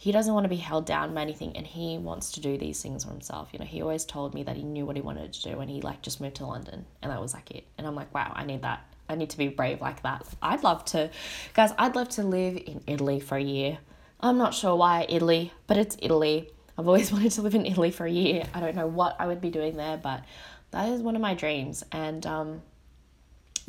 he 0.00 0.12
doesn't 0.12 0.32
want 0.32 0.44
to 0.44 0.48
be 0.48 0.56
held 0.56 0.86
down 0.86 1.12
by 1.12 1.20
anything 1.20 1.54
and 1.56 1.66
he 1.66 1.98
wants 1.98 2.32
to 2.32 2.40
do 2.40 2.56
these 2.56 2.80
things 2.80 3.04
for 3.04 3.10
himself. 3.10 3.50
You 3.52 3.58
know, 3.58 3.66
he 3.66 3.82
always 3.82 4.06
told 4.06 4.32
me 4.34 4.42
that 4.44 4.56
he 4.56 4.62
knew 4.62 4.86
what 4.86 4.96
he 4.96 5.02
wanted 5.02 5.30
to 5.30 5.42
do 5.42 5.60
and 5.60 5.68
he 5.68 5.82
like 5.82 6.00
just 6.00 6.22
moved 6.22 6.36
to 6.36 6.46
London 6.46 6.86
and 7.02 7.12
that 7.12 7.20
was 7.20 7.34
like 7.34 7.50
it. 7.50 7.64
And 7.76 7.86
I'm 7.86 7.94
like, 7.94 8.14
wow, 8.14 8.32
I 8.34 8.46
need 8.46 8.62
that. 8.62 8.82
I 9.10 9.16
need 9.16 9.28
to 9.30 9.36
be 9.36 9.48
brave 9.48 9.82
like 9.82 10.02
that. 10.04 10.24
I'd 10.40 10.62
love 10.62 10.86
to, 10.86 11.10
guys, 11.52 11.72
I'd 11.76 11.96
love 11.96 12.08
to 12.10 12.22
live 12.22 12.56
in 12.56 12.80
Italy 12.86 13.20
for 13.20 13.36
a 13.36 13.42
year. 13.42 13.78
I'm 14.20 14.38
not 14.38 14.54
sure 14.54 14.74
why 14.76 15.04
Italy, 15.08 15.52
but 15.66 15.76
it's 15.76 15.98
Italy. 16.00 16.48
I've 16.78 16.86
always 16.86 17.12
wanted 17.12 17.32
to 17.32 17.42
live 17.42 17.54
in 17.54 17.66
Italy 17.66 17.90
for 17.90 18.06
a 18.06 18.10
year. 18.10 18.44
I 18.54 18.60
don't 18.60 18.76
know 18.76 18.86
what 18.86 19.16
I 19.18 19.26
would 19.26 19.42
be 19.42 19.50
doing 19.50 19.76
there, 19.76 19.98
but 19.98 20.24
that 20.70 20.88
is 20.88 21.02
one 21.02 21.16
of 21.16 21.20
my 21.20 21.34
dreams. 21.34 21.84
And, 21.92 22.24
um, 22.24 22.62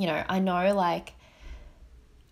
you 0.01 0.07
know, 0.07 0.23
I 0.27 0.39
know 0.39 0.73
like 0.73 1.13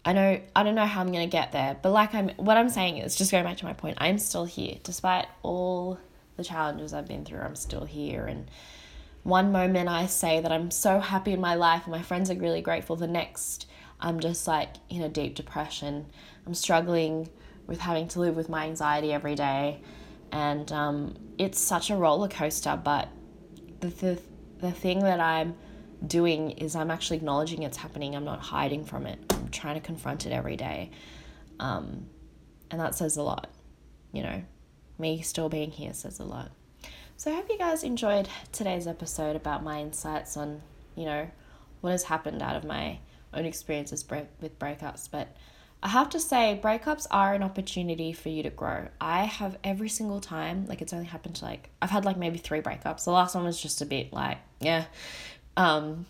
I 0.03 0.13
know 0.13 0.41
I 0.55 0.63
don't 0.63 0.73
know 0.73 0.87
how 0.87 1.01
I'm 1.01 1.11
gonna 1.11 1.27
get 1.27 1.51
there, 1.51 1.77
but 1.79 1.91
like 1.91 2.15
I'm 2.15 2.29
what 2.29 2.57
I'm 2.57 2.69
saying 2.69 2.97
is 2.97 3.15
just 3.15 3.31
going 3.31 3.43
back 3.43 3.57
to 3.57 3.65
my 3.65 3.73
point, 3.73 3.99
I'm 3.99 4.17
still 4.17 4.45
here. 4.45 4.77
Despite 4.83 5.27
all 5.43 5.99
the 6.35 6.43
challenges 6.43 6.93
I've 6.93 7.07
been 7.07 7.25
through, 7.25 7.41
I'm 7.41 7.55
still 7.55 7.85
here 7.85 8.25
and 8.25 8.49
one 9.21 9.51
moment 9.51 9.87
I 9.87 10.07
say 10.07 10.39
that 10.39 10.51
I'm 10.51 10.71
so 10.71 10.99
happy 10.99 11.33
in 11.33 11.41
my 11.41 11.53
life 11.53 11.83
and 11.83 11.91
my 11.91 12.01
friends 12.01 12.31
are 12.31 12.35
really 12.35 12.61
grateful. 12.61 12.95
The 12.95 13.05
next 13.05 13.67
I'm 14.01 14.19
just 14.19 14.47
like 14.47 14.69
in 14.89 15.03
a 15.03 15.09
deep 15.09 15.35
depression. 15.35 16.07
I'm 16.47 16.55
struggling 16.55 17.29
with 17.67 17.81
having 17.81 18.07
to 18.09 18.19
live 18.19 18.35
with 18.35 18.49
my 18.49 18.65
anxiety 18.65 19.13
every 19.13 19.35
day. 19.35 19.81
And 20.31 20.71
um, 20.71 21.17
it's 21.37 21.59
such 21.59 21.91
a 21.91 21.95
roller 21.95 22.29
coaster, 22.29 22.79
but 22.83 23.09
the, 23.79 23.89
the, 23.89 24.21
the 24.59 24.71
thing 24.71 24.99
that 25.01 25.19
I'm 25.19 25.55
doing 26.05 26.51
is 26.51 26.75
I'm 26.75 26.91
actually 26.91 27.17
acknowledging 27.17 27.63
it's 27.63 27.77
happening. 27.77 28.15
I'm 28.15 28.25
not 28.25 28.39
hiding 28.39 28.85
from 28.85 29.05
it. 29.05 29.19
I'm 29.29 29.49
trying 29.49 29.75
to 29.75 29.81
confront 29.81 30.25
it 30.25 30.31
every 30.31 30.55
day. 30.55 30.91
Um, 31.59 32.05
and 32.71 32.79
that 32.79 32.95
says 32.95 33.17
a 33.17 33.23
lot, 33.23 33.49
you 34.13 34.23
know. 34.23 34.43
Me 34.97 35.21
still 35.21 35.49
being 35.49 35.71
here 35.71 35.93
says 35.93 36.19
a 36.19 36.25
lot. 36.25 36.51
So 37.15 37.31
I 37.31 37.35
hope 37.35 37.49
you 37.49 37.57
guys 37.57 37.83
enjoyed 37.83 38.27
today's 38.51 38.87
episode 38.87 39.35
about 39.35 39.63
my 39.63 39.81
insights 39.81 40.37
on, 40.37 40.61
you 40.95 41.05
know, 41.05 41.29
what 41.81 41.91
has 41.91 42.03
happened 42.03 42.41
out 42.41 42.55
of 42.55 42.63
my 42.63 42.99
own 43.33 43.45
experiences 43.45 44.05
with 44.09 44.59
breakups. 44.59 45.09
But 45.09 45.35
I 45.81 45.87
have 45.89 46.09
to 46.09 46.19
say, 46.19 46.59
breakups 46.61 47.07
are 47.11 47.33
an 47.33 47.43
opportunity 47.43 48.11
for 48.11 48.29
you 48.29 48.43
to 48.43 48.49
grow. 48.49 48.87
I 48.99 49.23
have 49.23 49.57
every 49.63 49.87
single 49.87 50.19
time, 50.19 50.65
like 50.65 50.81
it's 50.81 50.91
only 50.91 51.05
happened 51.05 51.35
to 51.35 51.45
like, 51.45 51.69
I've 51.81 51.89
had 51.89 52.03
like 52.03 52.17
maybe 52.17 52.37
three 52.37 52.61
breakups. 52.61 53.05
The 53.05 53.11
last 53.11 53.35
one 53.35 53.45
was 53.45 53.61
just 53.61 53.81
a 53.81 53.85
bit 53.85 54.11
like, 54.11 54.39
yeah. 54.59 54.85
Um, 55.57 56.05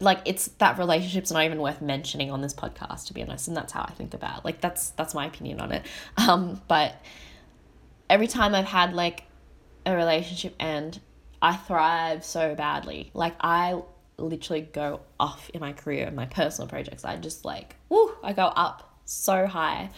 like 0.00 0.20
it's 0.24 0.48
that 0.58 0.78
relationship's 0.78 1.32
not 1.32 1.44
even 1.44 1.58
worth 1.58 1.80
mentioning 1.80 2.30
on 2.30 2.40
this 2.40 2.54
podcast, 2.54 3.06
to 3.06 3.14
be 3.14 3.22
honest. 3.22 3.48
And 3.48 3.56
that's 3.56 3.72
how 3.72 3.82
I 3.82 3.92
think 3.92 4.14
about 4.14 4.44
like 4.44 4.60
that's 4.60 4.90
that's 4.90 5.14
my 5.14 5.26
opinion 5.26 5.60
on 5.60 5.72
it. 5.72 5.86
Um, 6.16 6.60
but 6.68 6.94
every 8.08 8.26
time 8.26 8.54
I've 8.54 8.64
had 8.64 8.94
like 8.94 9.24
a 9.84 9.94
relationship 9.94 10.54
end, 10.58 11.00
I 11.42 11.54
thrive 11.56 12.24
so 12.24 12.54
badly. 12.54 13.10
Like 13.14 13.34
I 13.40 13.82
literally 14.16 14.62
go 14.62 15.00
off 15.18 15.50
in 15.50 15.60
my 15.60 15.72
career 15.72 16.06
and 16.06 16.16
my 16.16 16.26
personal 16.26 16.68
projects. 16.68 17.04
I 17.04 17.16
just 17.16 17.44
like, 17.44 17.76
woo, 17.88 18.14
I 18.22 18.32
go 18.32 18.44
up 18.44 18.98
so 19.04 19.46
high. 19.46 19.90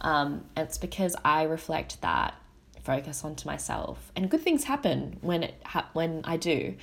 Um, 0.00 0.44
it's 0.56 0.78
because 0.78 1.14
I 1.24 1.44
reflect 1.44 2.00
that 2.02 2.34
focus 2.82 3.24
onto 3.24 3.46
myself, 3.46 4.12
and 4.16 4.30
good 4.30 4.40
things 4.42 4.64
happen 4.64 5.18
when 5.20 5.44
it 5.44 5.54
ha- 5.64 5.88
when 5.92 6.22
I 6.24 6.36
do. 6.36 6.74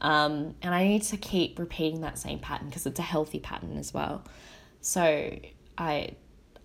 Um, 0.00 0.54
and 0.62 0.74
I 0.74 0.84
need 0.84 1.02
to 1.04 1.16
keep 1.16 1.58
repeating 1.58 2.00
that 2.02 2.18
same 2.18 2.38
pattern 2.38 2.68
because 2.68 2.86
it's 2.86 2.98
a 2.98 3.02
healthy 3.02 3.38
pattern 3.38 3.78
as 3.78 3.94
well. 3.94 4.24
So 4.80 5.38
I 5.78 6.10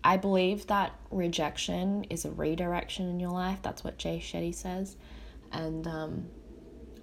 I 0.04 0.18
believe 0.18 0.68
that 0.68 0.94
rejection 1.12 2.06
is 2.06 2.26
a 2.26 2.32
redirection 2.32 3.10
in 3.10 3.20
your 3.20 3.32
life. 3.32 3.60
That's 3.62 3.84
what 3.84 3.98
Jay 3.98 4.20
Shetty 4.20 4.54
says, 4.54 4.96
and 5.52 5.88
um, 5.88 6.28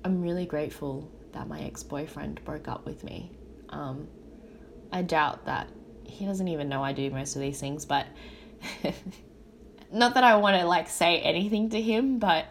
I'm 0.04 0.22
really 0.22 0.46
grateful 0.46 1.10
that 1.32 1.48
my 1.48 1.60
ex 1.60 1.82
boyfriend 1.82 2.44
broke 2.44 2.68
up 2.68 2.86
with 2.86 3.04
me. 3.04 3.30
Um, 3.68 4.08
I 4.92 5.02
doubt 5.02 5.44
that 5.46 5.68
he 6.04 6.24
doesn't 6.24 6.48
even 6.48 6.68
know 6.68 6.82
I 6.82 6.92
do 6.92 7.10
most 7.10 7.36
of 7.36 7.42
these 7.42 7.60
things, 7.60 7.84
but 7.84 8.06
not 9.96 10.14
that 10.14 10.24
I 10.24 10.36
want 10.36 10.60
to 10.60 10.66
like 10.66 10.88
say 10.88 11.18
anything 11.18 11.70
to 11.70 11.80
him, 11.80 12.18
but 12.18 12.46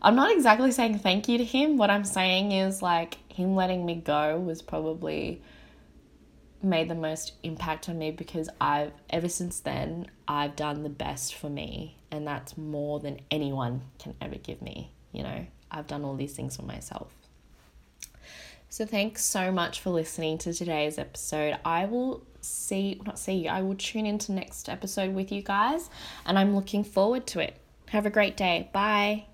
I'm 0.00 0.14
not 0.14 0.32
exactly 0.32 0.72
saying 0.72 0.98
thank 0.98 1.28
you 1.28 1.38
to 1.38 1.44
him. 1.44 1.76
What 1.76 1.90
I'm 1.90 2.04
saying 2.04 2.52
is 2.52 2.82
like 2.82 3.18
him 3.32 3.54
letting 3.54 3.86
me 3.86 3.94
go 3.94 4.38
was 4.38 4.62
probably 4.62 5.42
made 6.62 6.88
the 6.88 6.94
most 6.94 7.32
impact 7.42 7.88
on 7.88 7.98
me 7.98 8.10
because 8.10 8.48
I've 8.60 8.92
ever 9.10 9.28
since 9.28 9.60
then 9.60 10.06
I've 10.28 10.54
done 10.54 10.82
the 10.82 10.88
best 10.88 11.34
for 11.34 11.50
me 11.50 11.96
and 12.10 12.26
that's 12.26 12.56
more 12.56 13.00
than 13.00 13.20
anyone 13.30 13.82
can 13.98 14.14
ever 14.20 14.36
give 14.36 14.62
me, 14.62 14.92
you 15.12 15.22
know. 15.22 15.46
I've 15.70 15.86
done 15.86 16.04
all 16.04 16.14
these 16.16 16.34
things 16.34 16.56
for 16.56 16.62
myself. 16.62 17.14
So 18.72 18.86
thanks 18.86 19.22
so 19.22 19.52
much 19.52 19.80
for 19.80 19.90
listening 19.90 20.38
to 20.38 20.54
today's 20.54 20.96
episode. 20.96 21.58
I 21.62 21.84
will 21.84 22.26
see, 22.40 22.98
not 23.04 23.18
see, 23.18 23.34
you. 23.34 23.50
I 23.50 23.60
will 23.60 23.74
tune 23.74 24.06
into 24.06 24.32
next 24.32 24.70
episode 24.70 25.14
with 25.14 25.30
you 25.30 25.42
guys 25.42 25.90
and 26.24 26.38
I'm 26.38 26.54
looking 26.54 26.82
forward 26.82 27.26
to 27.26 27.40
it. 27.40 27.54
Have 27.90 28.06
a 28.06 28.10
great 28.10 28.34
day. 28.34 28.70
Bye. 28.72 29.26